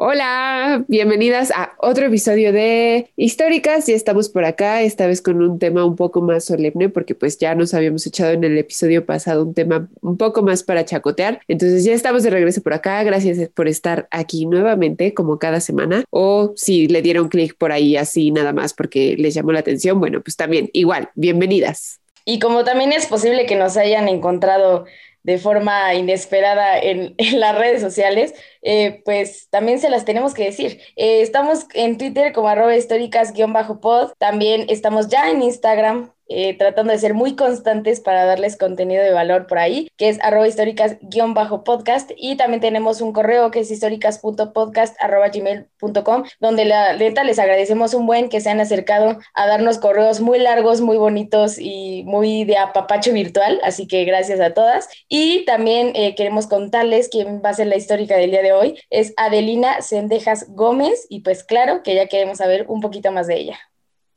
[0.00, 3.88] Hola, bienvenidas a otro episodio de Históricas.
[3.88, 7.36] Ya estamos por acá, esta vez con un tema un poco más solemne, porque pues
[7.36, 11.40] ya nos habíamos echado en el episodio pasado un tema un poco más para chacotear.
[11.48, 13.02] Entonces ya estamos de regreso por acá.
[13.02, 16.04] Gracias por estar aquí nuevamente, como cada semana.
[16.10, 19.98] O si le dieron clic por ahí así nada más porque les llamó la atención,
[19.98, 21.98] bueno, pues también igual, bienvenidas.
[22.24, 24.84] Y como también es posible que nos hayan encontrado
[25.28, 28.32] de forma inesperada en, las redes sociales,
[28.62, 30.80] eh, pues también se las tenemos que decir.
[30.96, 36.98] Eh, estamos en Twitter como arroba históricas-pod, también estamos ya en Instagram eh, tratando de
[36.98, 42.12] ser muy constantes para darles contenido de valor por ahí, que es arroba históricas-podcast.
[42.16, 48.28] Y también tenemos un correo que es históricas.podcast.gmail.com, donde la neta les agradecemos un buen
[48.28, 53.12] que se han acercado a darnos correos muy largos, muy bonitos y muy de apapacho
[53.12, 53.60] virtual.
[53.62, 54.88] Así que gracias a todas.
[55.08, 58.80] Y también eh, queremos contarles quién va a ser la histórica del día de hoy.
[58.90, 61.06] Es Adelina Sendejas Gómez.
[61.08, 63.58] Y pues claro que ya queremos saber un poquito más de ella.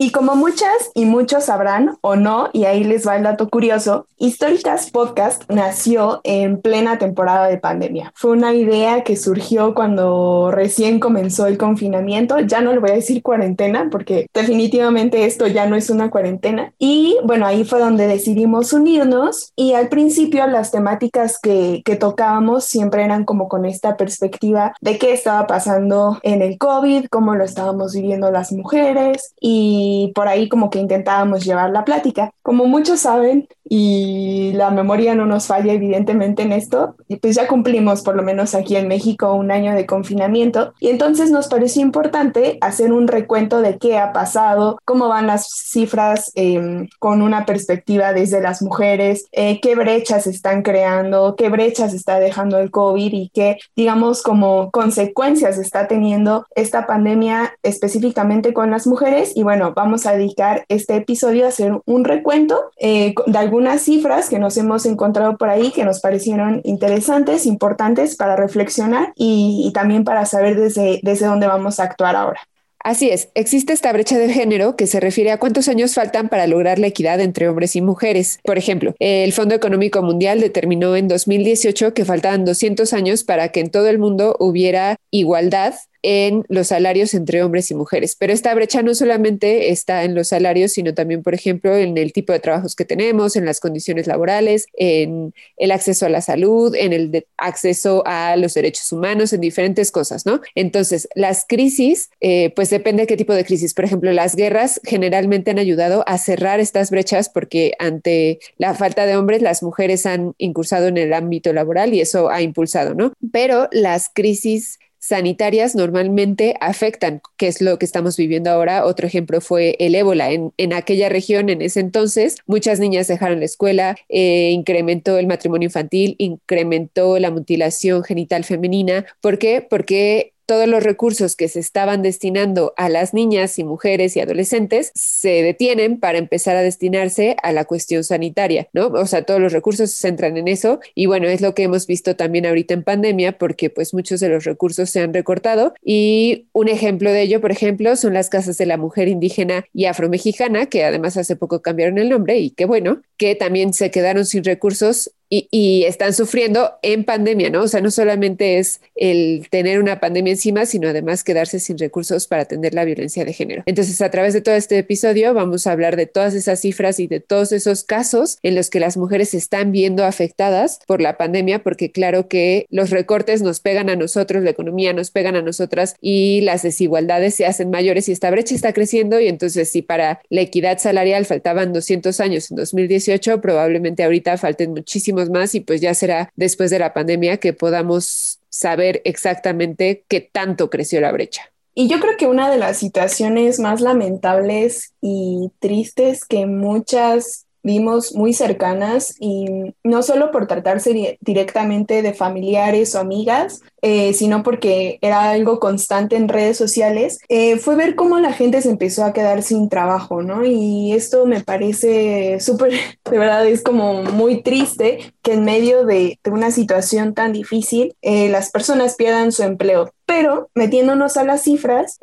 [0.01, 4.07] Y como muchas y muchos sabrán o no, y ahí les va el dato curioso,
[4.17, 8.11] Históricas Podcast nació en plena temporada de pandemia.
[8.15, 12.39] Fue una idea que surgió cuando recién comenzó el confinamiento.
[12.39, 16.73] Ya no le voy a decir cuarentena porque definitivamente esto ya no es una cuarentena.
[16.79, 22.65] Y bueno, ahí fue donde decidimos unirnos y al principio las temáticas que, que tocábamos
[22.65, 27.43] siempre eran como con esta perspectiva de qué estaba pasando en el COVID, cómo lo
[27.43, 32.31] estábamos viviendo las mujeres y y por ahí como que intentábamos llevar la plática.
[32.41, 37.47] Como muchos saben, y la memoria no nos falla evidentemente en esto, y pues ya
[37.47, 41.81] cumplimos por lo menos aquí en México un año de confinamiento y entonces nos pareció
[41.81, 47.45] importante hacer un recuento de qué ha pasado, cómo van las cifras em, con una
[47.45, 53.13] perspectiva desde las mujeres, eh, qué brechas están creando, qué brechas está dejando el COVID
[53.13, 59.73] y qué, digamos, como consecuencias está teniendo esta pandemia específicamente con las mujeres y bueno,
[59.81, 64.57] vamos a dedicar este episodio a hacer un recuento eh, de algunas cifras que nos
[64.57, 70.59] hemos encontrado por ahí que nos parecieron interesantes, importantes para reflexionar y, también para saber
[70.59, 72.41] desde, desde dónde vamos a actuar ahora.
[72.83, 76.47] Así es, existe esta brecha de género que se refiere a cuántos años faltan para
[76.47, 78.39] lograr la equidad entre hombres y mujeres.
[78.43, 83.59] Por ejemplo, el Fondo Económico Mundial determinó en 2018 que faltaban 200 años para que
[83.59, 88.15] en todo el mundo hubiera igualdad en los salarios entre hombres y mujeres.
[88.17, 92.13] Pero esta brecha no solamente está en los salarios, sino también, por ejemplo, en el
[92.13, 96.75] tipo de trabajos que tenemos, en las condiciones laborales, en el acceso a la salud,
[96.75, 100.41] en el acceso a los derechos humanos, en diferentes cosas, ¿no?
[100.55, 103.73] Entonces, las crisis, eh, pues depende de qué tipo de crisis.
[103.73, 109.05] Por ejemplo, las guerras generalmente han ayudado a cerrar estas brechas porque ante la falta
[109.05, 113.13] de hombres, las mujeres han incursado en el ámbito laboral y eso ha impulsado, ¿no?
[113.31, 118.85] Pero las crisis sanitarias normalmente afectan, que es lo que estamos viviendo ahora.
[118.85, 120.29] Otro ejemplo fue el ébola.
[120.31, 125.65] En, aquella región, en ese entonces, muchas niñas dejaron la escuela, eh, incrementó el matrimonio
[125.65, 129.05] infantil, incrementó la mutilación genital femenina.
[129.21, 129.65] ¿Por qué?
[129.67, 134.91] Porque todos los recursos que se estaban destinando a las niñas y mujeres y adolescentes
[134.95, 138.87] se detienen para empezar a destinarse a la cuestión sanitaria, ¿no?
[138.87, 141.87] O sea, todos los recursos se centran en eso y bueno, es lo que hemos
[141.87, 146.49] visto también ahorita en pandemia porque pues muchos de los recursos se han recortado y
[146.51, 150.65] un ejemplo de ello, por ejemplo, son las casas de la mujer indígena y afromexicana,
[150.65, 154.43] que además hace poco cambiaron el nombre y qué bueno, que también se quedaron sin
[154.43, 157.63] recursos y, están sufriendo en pandemia, ¿no?
[157.63, 162.27] O sea, no solamente es el tener una pandemia encima, sino además quedarse sin recursos
[162.27, 163.63] para atender la violencia de género.
[163.65, 167.07] Entonces, a través de todo este episodio vamos a hablar de todas esas cifras y
[167.07, 171.17] de todos esos casos en los que las mujeres se están viendo afectadas por la
[171.17, 175.41] pandemia, porque claro que los recortes nos pegan a nosotros, la economía nos pegan a
[175.41, 179.81] nosotras y las desigualdades se hacen mayores y esta brecha está creciendo y entonces si
[179.81, 185.59] para la equidad salarial faltaban 200 años en 2018, probablemente ahorita falten muchísimos más y
[185.59, 191.11] pues ya será después de la pandemia que podamos saber exactamente qué tanto creció la
[191.11, 191.51] brecha.
[191.73, 198.15] Y yo creo que una de las situaciones más lamentables y tristes que muchas vimos
[198.15, 199.45] muy cercanas y
[199.83, 206.15] no solo por tratarse directamente de familiares o amigas, eh, sino porque era algo constante
[206.15, 210.21] en redes sociales, eh, fue ver cómo la gente se empezó a quedar sin trabajo,
[210.21, 210.45] ¿no?
[210.45, 212.73] Y esto me parece súper,
[213.09, 218.29] de verdad es como muy triste que en medio de, una situación tan difícil eh,
[218.29, 219.91] las personas pierdan su empleo.
[220.05, 221.97] Pero metiéndonos a las cifras,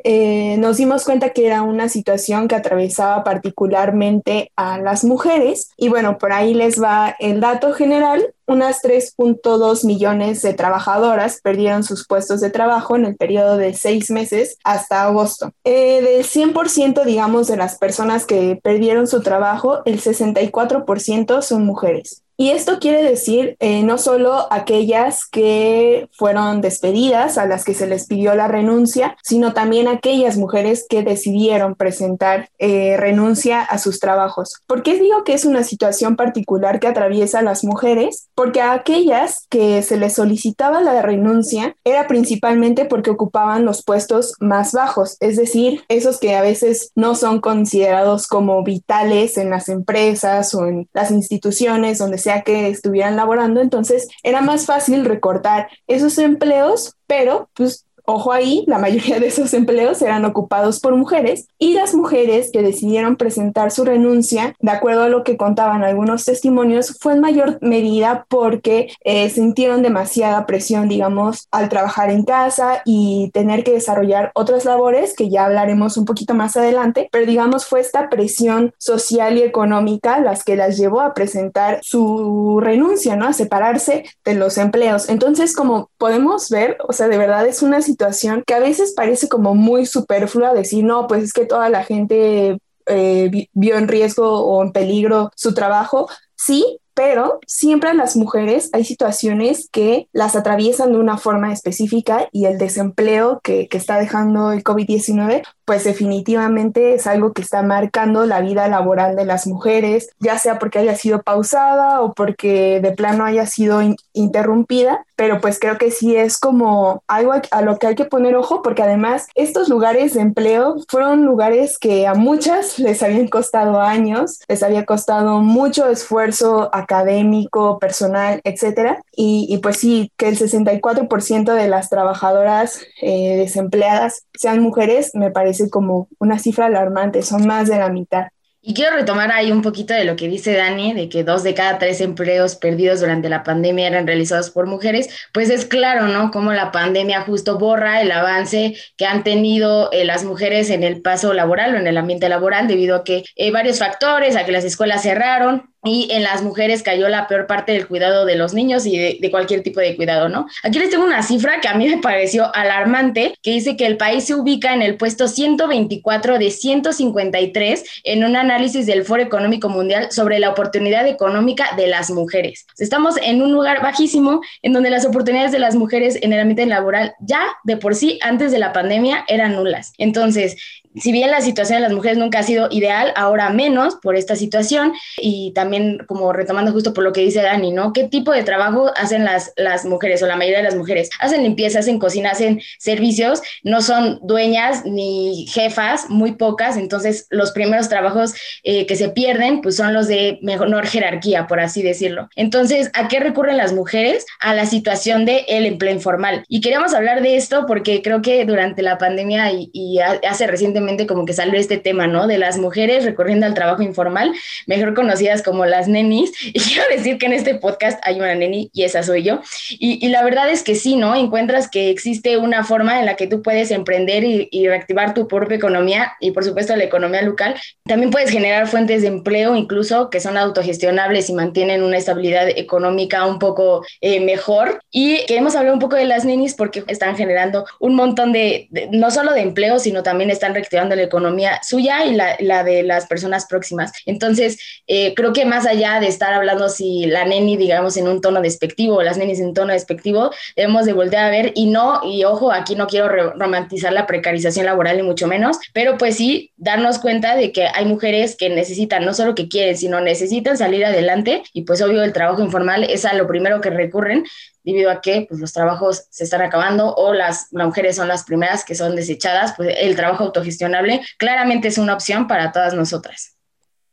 [0.57, 5.69] nos dimos cuenta que era una situación que atravesaba particularmente a las mujeres.
[5.77, 8.33] Y bueno, por ahí les va el dato general.
[8.47, 14.09] Unas 3.2 millones de trabajadoras perdieron sus puestos de trabajo en el periodo de seis
[14.09, 15.51] meses hasta agosto.
[15.63, 22.23] Eh, del 100%, digamos, de las personas que perdieron su trabajo, el 64% son mujeres.
[22.41, 27.85] Y esto quiere decir eh, no solo aquellas que fueron despedidas, a las que se
[27.85, 33.99] les pidió la renuncia, sino también aquellas mujeres que decidieron presentar eh, renuncia a sus
[33.99, 34.53] trabajos.
[34.67, 38.29] ¿Por qué digo que es una situación particular que atraviesa a las mujeres?
[38.35, 44.35] Porque a aquellas que se les solicitaba la renuncia era principalmente porque ocupaban los puestos
[44.39, 49.67] más bajos, es decir, esos que a veces no son considerados como vitales en las
[49.67, 55.69] empresas o en las instituciones donde se que estuvieran laborando, entonces era más fácil recortar
[55.87, 61.47] esos empleos, pero pues Ojo ahí, la mayoría de esos empleos eran ocupados por mujeres
[61.59, 66.25] y las mujeres que decidieron presentar su renuncia, de acuerdo a lo que contaban algunos
[66.25, 72.81] testimonios, fue en mayor medida porque eh, sintieron demasiada presión, digamos, al trabajar en casa
[72.83, 77.67] y tener que desarrollar otras labores que ya hablaremos un poquito más adelante, pero digamos
[77.67, 83.27] fue esta presión social y económica las que las llevó a presentar su renuncia, ¿no?
[83.27, 85.09] A separarse de los empleos.
[85.09, 87.98] Entonces, como podemos ver, o sea, de verdad es una situación
[88.45, 92.57] que a veces parece como muy superflua decir, no, pues es que toda la gente
[92.85, 96.09] eh, vio en riesgo o en peligro su trabajo.
[96.35, 102.27] Sí, pero siempre a las mujeres hay situaciones que las atraviesan de una forma específica
[102.33, 107.61] y el desempleo que, que está dejando el COVID-19 pues definitivamente es algo que está
[107.61, 112.79] marcando la vida laboral de las mujeres, ya sea porque haya sido pausada o porque
[112.81, 113.79] de plano haya sido
[114.13, 118.35] interrumpida, pero pues creo que sí es como algo a lo que hay que poner
[118.35, 123.79] ojo porque además estos lugares de empleo fueron lugares que a muchas les habían costado
[123.79, 131.53] años, les había costado mucho esfuerzo académico, personal, etcétera, y, pues sí, que el 64%
[131.53, 137.69] de las trabajadoras eh, desempleadas sean mujeres, me parece como una cifra alarmante, son más
[137.69, 138.27] de la mitad.
[138.61, 141.53] Y quiero retomar ahí un poquito de lo que dice Dani, de que dos de
[141.53, 146.29] cada tres empleos perdidos durante la pandemia eran realizados por mujeres, pues es claro, ¿no?
[146.29, 151.01] Como la pandemia justo borra el avance que han tenido eh, las mujeres en el
[151.01, 154.51] paso laboral o en el ambiente laboral debido a que eh, varios factores, a que
[154.51, 158.53] las escuelas cerraron, y en las mujeres cayó la peor parte del cuidado de los
[158.53, 160.47] niños y de, cualquier tipo de cuidado, ¿no?
[160.63, 163.95] Aquí les tengo una cifra que a mí me pareció alarmante, que dice que el
[163.95, 169.69] país se ubica en el puesto 124 de 153 en un análisis del Foro Económico
[169.69, 172.65] Mundial sobre la oportunidad económica de las mujeres.
[172.77, 176.65] Estamos en un lugar bajísimo en donde las oportunidades de las mujeres en el ambiente
[176.65, 179.93] laboral ya de por sí antes de la pandemia eran nulas.
[179.97, 180.57] Entonces,
[180.95, 184.35] si bien la situación de las mujeres nunca ha sido ideal, ahora menos por esta
[184.35, 187.93] situación y también como retomando justo por lo que dice Dani, ¿no?
[187.93, 191.09] ¿Qué tipo de trabajo hacen las, las mujeres o la mayoría de las mujeres?
[191.19, 197.51] Hacen limpieza, hacen cocina, hacen servicios, no son dueñas ni jefas, muy pocas, entonces los
[197.51, 198.33] primeros trabajos
[198.63, 202.29] eh, que se pierden pues son los de menor jerarquía, por así decirlo.
[202.35, 204.25] Entonces, ¿a qué recurren las mujeres?
[204.39, 206.43] A la situación del el empleo informal.
[206.47, 210.47] Y queríamos hablar de esto porque creo que durante la pandemia y, y hace
[210.79, 212.27] recientemente como que salió este tema, ¿no?
[212.27, 214.33] De las mujeres recorriendo al trabajo informal,
[214.65, 216.31] mejor conocidas como las nenis.
[216.59, 219.39] Y quiero decir que en este podcast hay una neni y esa soy yo.
[219.69, 221.15] Y, la verdad es que sí, ¿no?
[221.15, 225.27] Encuentras que existe una forma en la que tú puedes emprender y, y reactivar tu
[225.27, 227.55] propia economía y por supuesto la economía local.
[227.85, 233.25] También puedes generar fuentes de empleo incluso que son autogestionables y mantienen una estabilidad económica
[233.25, 234.81] un poco eh, mejor.
[234.91, 238.89] Y queremos hablar un poco de las nenis porque están generando un montón de, de
[238.91, 242.83] no solo de empleo, sino también están activando la economía suya y la, la de
[242.83, 243.91] las personas próximas.
[244.05, 248.21] Entonces, eh, creo que más allá de estar hablando si la neni, digamos, en un
[248.21, 252.01] tono despectivo o las nenis en tono despectivo, debemos de volver a ver y no,
[252.03, 256.51] y ojo, aquí no quiero romantizar la precarización laboral ni mucho menos, pero pues sí
[256.57, 260.85] darnos cuenta de que hay mujeres que necesitan, no solo que quieren, sino necesitan salir
[260.85, 264.23] adelante y pues obvio el trabajo informal es a lo primero que recurren
[264.71, 268.63] debido a que pues, los trabajos se están acabando o las, mujeres son las primeras
[268.63, 273.38] que son desechadas, pues el trabajo autogestionable claramente es una opción para todas nosotras.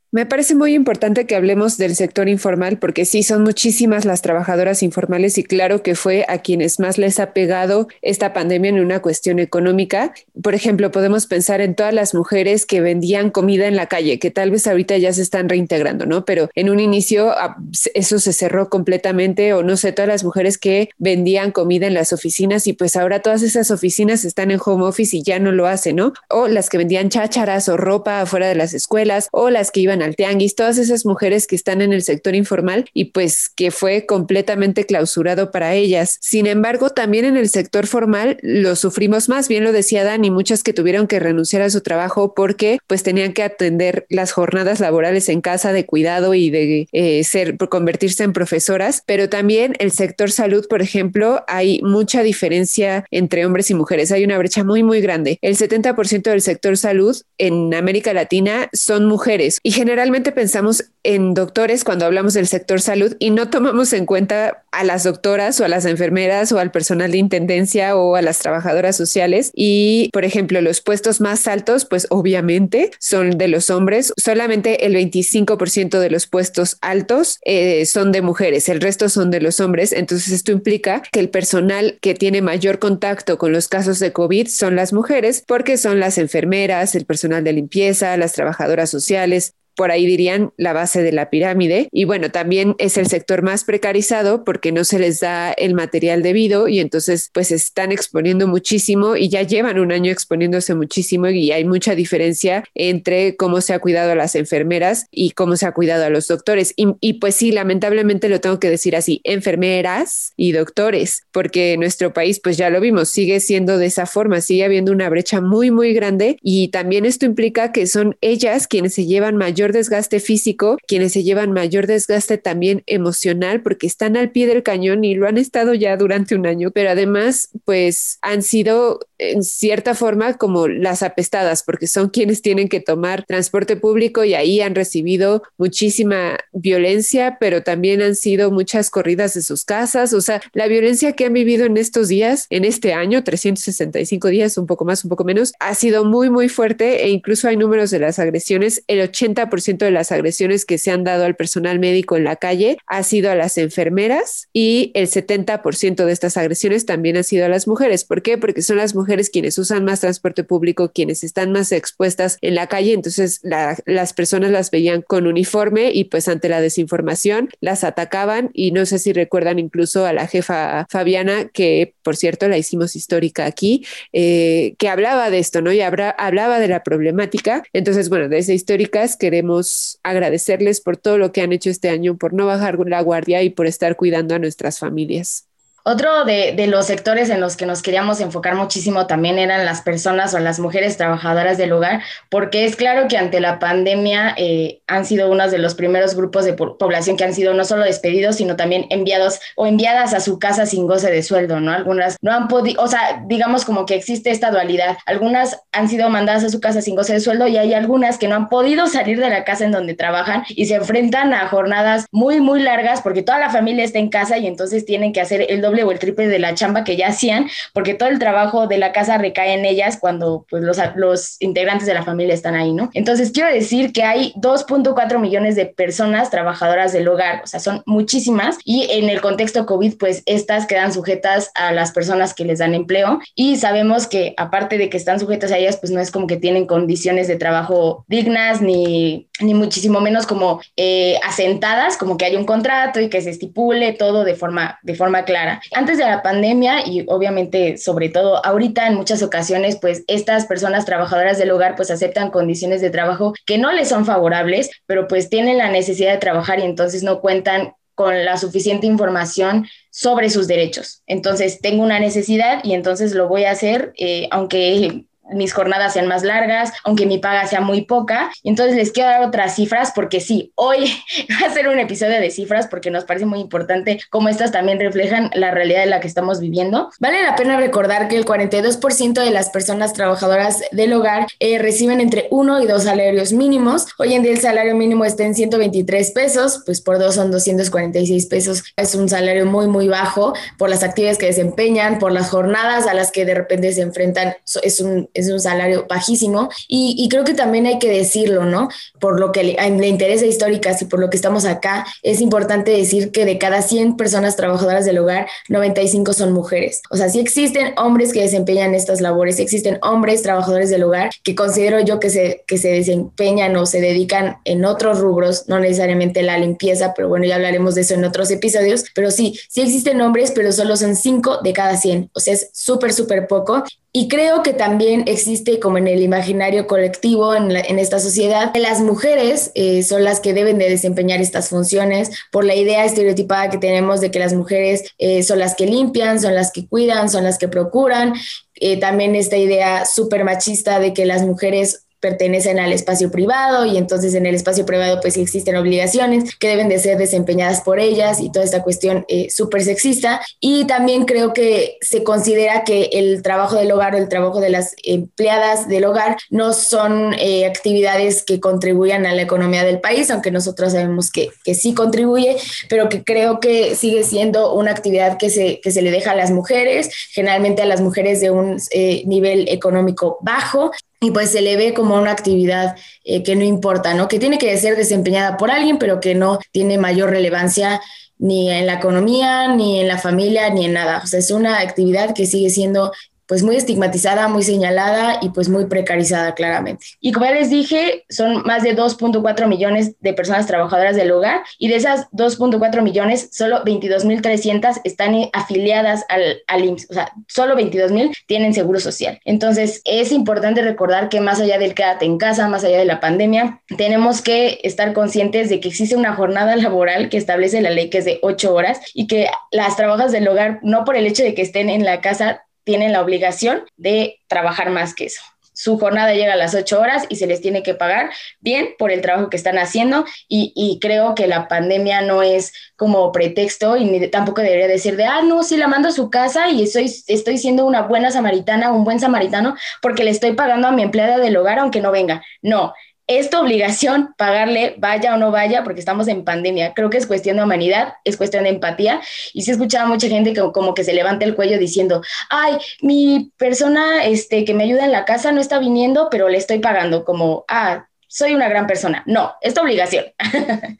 [0.09, 4.81] Me parece muy importante que hablemos del sector informal porque sí son muchísimas las trabajadoras
[4.81, 9.01] informales y claro que fue a quienes más les ha pegado esta pandemia en una
[9.01, 10.13] cuestión económica.
[10.41, 14.31] Por ejemplo, podemos pensar en todas las mujeres que vendían comida en la calle, que
[14.31, 16.23] tal vez ahorita ya se están reintegrando, ¿no?
[16.23, 17.57] Pero en un inicio ah,
[17.93, 22.13] eso se cerró completamente o no sé, todas las mujeres que vendían comida en las
[22.13, 25.67] oficinas y pues ahora todas esas oficinas están en home office y ya no lo
[25.67, 26.13] hacen, ¿no?
[26.29, 29.96] O las que vendían chácharas o ropa afuera de las escuelas o las que iban
[30.01, 33.71] a al tianguis, todas esas mujeres que están en el sector informal y pues que
[33.71, 36.17] fue completamente clausurado para ellas.
[36.21, 40.63] Sin embargo, también en el sector formal lo sufrimos más, bien lo decía Dani, muchas
[40.63, 45.29] que tuvieron que renunciar a su trabajo porque pues tenían que atender las jornadas laborales
[45.29, 50.31] en casa de cuidado y de eh, ser, convertirse en profesoras, pero también el sector
[50.31, 55.01] salud, por ejemplo, hay mucha diferencia entre hombres y mujeres, hay una brecha muy, muy
[55.01, 55.37] grande.
[55.41, 61.85] El 70% del sector salud en América Latina son mujeres y generalmente pensamos en doctores
[61.85, 65.69] cuando hablamos del sector salud y no tomamos en cuenta a las doctoras o a
[65.69, 69.51] las enfermeras o al personal de intendencia o a las trabajadoras sociales.
[69.55, 74.11] Y, por ejemplo, los puestos más altos, pues obviamente son de los hombres.
[74.17, 79.39] Solamente el 25% de los puestos altos eh, son de mujeres, el resto son de
[79.39, 79.93] los hombres.
[79.93, 84.49] Entonces, esto implica que el personal que tiene mayor contacto con los casos de COVID
[84.49, 89.91] son las mujeres porque son las enfermeras, el personal de limpieza, las trabajadoras sociales, por
[89.91, 91.87] ahí dirían la base de la pirámide.
[91.91, 96.23] Y bueno, también es el sector más precarizado porque no se les da el material
[96.23, 101.51] debido y entonces pues están exponiendo muchísimo y ya llevan un año exponiéndose muchísimo y
[101.51, 105.73] hay mucha diferencia entre cómo se ha cuidado a las enfermeras y cómo se ha
[105.73, 106.73] cuidado a los doctores.
[106.75, 112.39] Y, pues sí, lamentablemente lo tengo que decir así, enfermeras y doctores, porque nuestro país
[112.43, 115.93] pues ya lo vimos, sigue siendo de esa forma, sigue habiendo una brecha muy, muy
[115.93, 121.13] grande y también esto implica que son ellas quienes se llevan mayor desgaste físico, quienes
[121.13, 125.37] se llevan mayor desgaste también emocional porque están al pie del cañón y lo han
[125.37, 131.03] estado ya durante un año, pero además pues han sido en cierta forma como las
[131.03, 137.37] apestadas porque son quienes tienen que tomar transporte público y ahí han recibido muchísima violencia,
[137.39, 141.33] pero también han sido muchas corridas de sus casas, o sea, la violencia que han
[141.33, 145.53] vivido en estos días, en este año, 365 días, un poco más, un poco menos,
[145.59, 149.91] ha sido muy, muy fuerte e incluso hay números de las agresiones, el 80% de
[149.91, 153.35] las agresiones que se han dado al personal médico en la calle ha sido a
[153.35, 158.03] las enfermeras y el 70% de estas agresiones también han sido a las mujeres.
[158.03, 158.37] ¿Por qué?
[158.37, 162.67] Porque son las mujeres quienes usan más transporte público, quienes están más expuestas en la
[162.67, 168.49] calle, entonces las personas las veían con uniforme y pues ante la desinformación las atacaban
[168.53, 172.95] y no sé si recuerdan incluso a la jefa Fabiana, que por cierto la hicimos
[172.95, 175.71] histórica aquí, eh, que hablaba de esto, ¿no?
[175.71, 177.63] Y hablaba de la problemática.
[177.73, 182.33] Entonces, bueno, desde históricas queremos agradecerles por todo lo que han hecho este año, por
[182.33, 185.46] no bajar la guardia y por estar cuidando a nuestras familias.
[185.89, 190.33] Otro de, los sectores en los que nos queríamos enfocar muchísimo también eran las personas
[190.33, 195.05] o las mujeres trabajadoras del hogar, porque es claro que ante la pandemia eh, han
[195.05, 198.57] sido uno de los primeros grupos de población que han sido no solo despedidos, sino
[198.57, 201.71] también enviados o enviadas a su casa sin goce de sueldo, ¿no?
[201.71, 204.97] Algunas no han podido, o sea, digamos como que existe esta dualidad.
[205.05, 208.27] Algunas han sido mandadas a su casa sin goce de sueldo y hay algunas que
[208.27, 212.07] no han podido salir de la casa en donde trabajan y se enfrentan a jornadas
[212.11, 215.45] muy, muy largas porque toda la familia está en casa y entonces tienen que hacer
[215.47, 218.67] el doble o el triple de la chamba que ya hacían, porque todo el trabajo
[218.67, 222.55] de la casa recae en ellas cuando pues, los, los integrantes de la familia están
[222.55, 222.89] ahí, ¿no?
[222.93, 227.83] Entonces, quiero decir que hay 2.4 millones de personas trabajadoras del hogar, o sea, son
[227.85, 232.59] muchísimas, y en el contexto COVID, pues estas quedan sujetas a las personas que les
[232.59, 236.11] dan empleo, y sabemos que aparte de que están sujetas a ellas, pues no es
[236.11, 242.17] como que tienen condiciones de trabajo dignas, ni, ni muchísimo menos como eh, asentadas, como
[242.17, 245.61] que hay un contrato y que se estipule todo de forma, de forma clara.
[245.73, 250.85] Antes de la pandemia y obviamente sobre todo ahorita en muchas ocasiones pues estas personas
[250.85, 255.29] trabajadoras del hogar pues aceptan condiciones de trabajo que no les son favorables, pero pues
[255.29, 260.47] tienen la necesidad de trabajar y entonces no cuentan con la suficiente información sobre sus
[260.47, 261.01] derechos.
[261.07, 266.07] Entonces, tengo una necesidad y entonces lo voy a hacer, eh, aunque mis jornadas sean
[266.07, 268.31] más largas, aunque mi paga sea muy poca.
[268.43, 270.91] entonces les quiero dar otras cifras porque sí, hoy
[271.41, 274.79] va a ser un episodio de cifras porque nos parece muy importante cómo estas también
[274.79, 276.89] reflejan la realidad en la que estamos viviendo.
[276.99, 282.01] Vale la pena recordar que el 42% de las personas trabajadoras del hogar eh, reciben
[282.01, 283.87] entre uno y dos salarios mínimos.
[283.97, 288.25] Hoy en día el salario mínimo está en 123 pesos, pues por dos son 246
[288.27, 288.63] pesos.
[288.75, 292.93] Es un salario muy, muy bajo por las actividades que desempeñan, por las jornadas a
[292.93, 294.35] las que de repente se enfrentan.
[294.63, 298.69] Es un es un salario bajísimo y, creo que también hay que decirlo, ¿no?
[298.99, 303.11] Por lo que le, interesa históricas y por lo que estamos acá, es importante decir
[303.11, 306.81] que de cada 100 personas trabajadoras del hogar, 95 son mujeres.
[306.89, 311.35] O sea, sí existen hombres que desempeñan estas labores, existen hombres trabajadores del hogar que
[311.35, 316.21] considero yo que se, que se desempeñan o se dedican en otros rubros, no necesariamente
[316.21, 320.01] la limpieza, pero bueno, ya hablaremos de eso en otros episodios, pero sí, sí existen
[320.01, 323.63] hombres, pero solo son 5 de cada 100, o sea, es súper, súper poco.
[323.93, 328.81] Y creo que también existe como en el imaginario colectivo en, esta sociedad, que las
[328.81, 333.57] mujeres eh, son las que deben de desempeñar estas funciones por la idea estereotipada que
[333.57, 337.23] tenemos de que las mujeres eh, son las que limpian, son las que cuidan, son
[337.23, 338.13] las que procuran.
[338.55, 343.77] Eh, también esta idea súper machista de que las mujeres pertenecen al espacio privado y
[343.77, 348.21] entonces en el espacio privado pues existen obligaciones que deben de ser desempeñadas por ellas
[348.21, 350.21] y toda esta cuestión eh, súper sexista.
[350.39, 354.49] Y también creo que se considera que el trabajo del hogar o el trabajo de
[354.49, 360.09] las empleadas del hogar no son eh, actividades que contribuyan a la economía del país,
[360.09, 362.37] aunque nosotros sabemos que, que, sí contribuye,
[362.69, 366.15] pero que creo que sigue siendo una actividad que se, que se le deja a
[366.15, 371.41] las mujeres, generalmente a las mujeres de un eh, nivel económico bajo y pues se
[371.41, 374.07] le ve como una actividad eh, que no importa, ¿no?
[374.07, 377.81] Que tiene que ser desempeñada por alguien, pero que no tiene mayor relevancia
[378.17, 381.01] ni en la economía, ni en la familia, ni en nada.
[381.03, 382.91] O sea, es una actividad que sigue siendo
[383.27, 386.85] pues muy estigmatizada, muy señalada y pues muy precarizada claramente.
[386.99, 391.41] Y como ya les dije, son más de 2.4 millones de personas trabajadoras del hogar
[391.59, 397.55] y de esas 2.4 millones, solo 22.300 están afiliadas al, al IMSS, o sea, solo
[397.55, 399.19] 22.000 tienen seguro social.
[399.25, 402.99] Entonces, es importante recordar que más allá del quédate en casa, más allá de la
[402.99, 407.89] pandemia, tenemos que estar conscientes de que existe una jornada laboral que establece la ley
[407.89, 411.23] que es de 8 horas y que las trabajadoras del hogar, no por el hecho
[411.23, 415.21] de que estén en la casa, tienen la obligación de trabajar más que eso.
[415.53, 418.91] Su jornada llega a las ocho horas y se les tiene que pagar bien por
[418.91, 423.85] el trabajo que están haciendo y, creo que la pandemia no es como pretexto y
[423.85, 427.37] ni tampoco debería decir de, ah, no, sí la mando a su casa y estoy
[427.37, 431.37] siendo una buena samaritana, un buen samaritano porque le estoy pagando a mi empleada del
[431.37, 432.21] hogar aunque no venga.
[432.41, 432.73] No,
[433.07, 436.73] es tu obligación pagarle, vaya o no vaya, porque estamos en pandemia.
[436.73, 439.01] Creo que es cuestión de humanidad, es cuestión de empatía.
[439.33, 443.31] Y sí escuchaba mucha gente que como que se levanta el cuello diciendo, ay, mi
[443.37, 447.05] persona este, que me ayuda en la casa no está viniendo, pero le estoy pagando,
[447.05, 449.03] como, ah, soy una gran persona.
[449.05, 450.05] No, es tu obligación.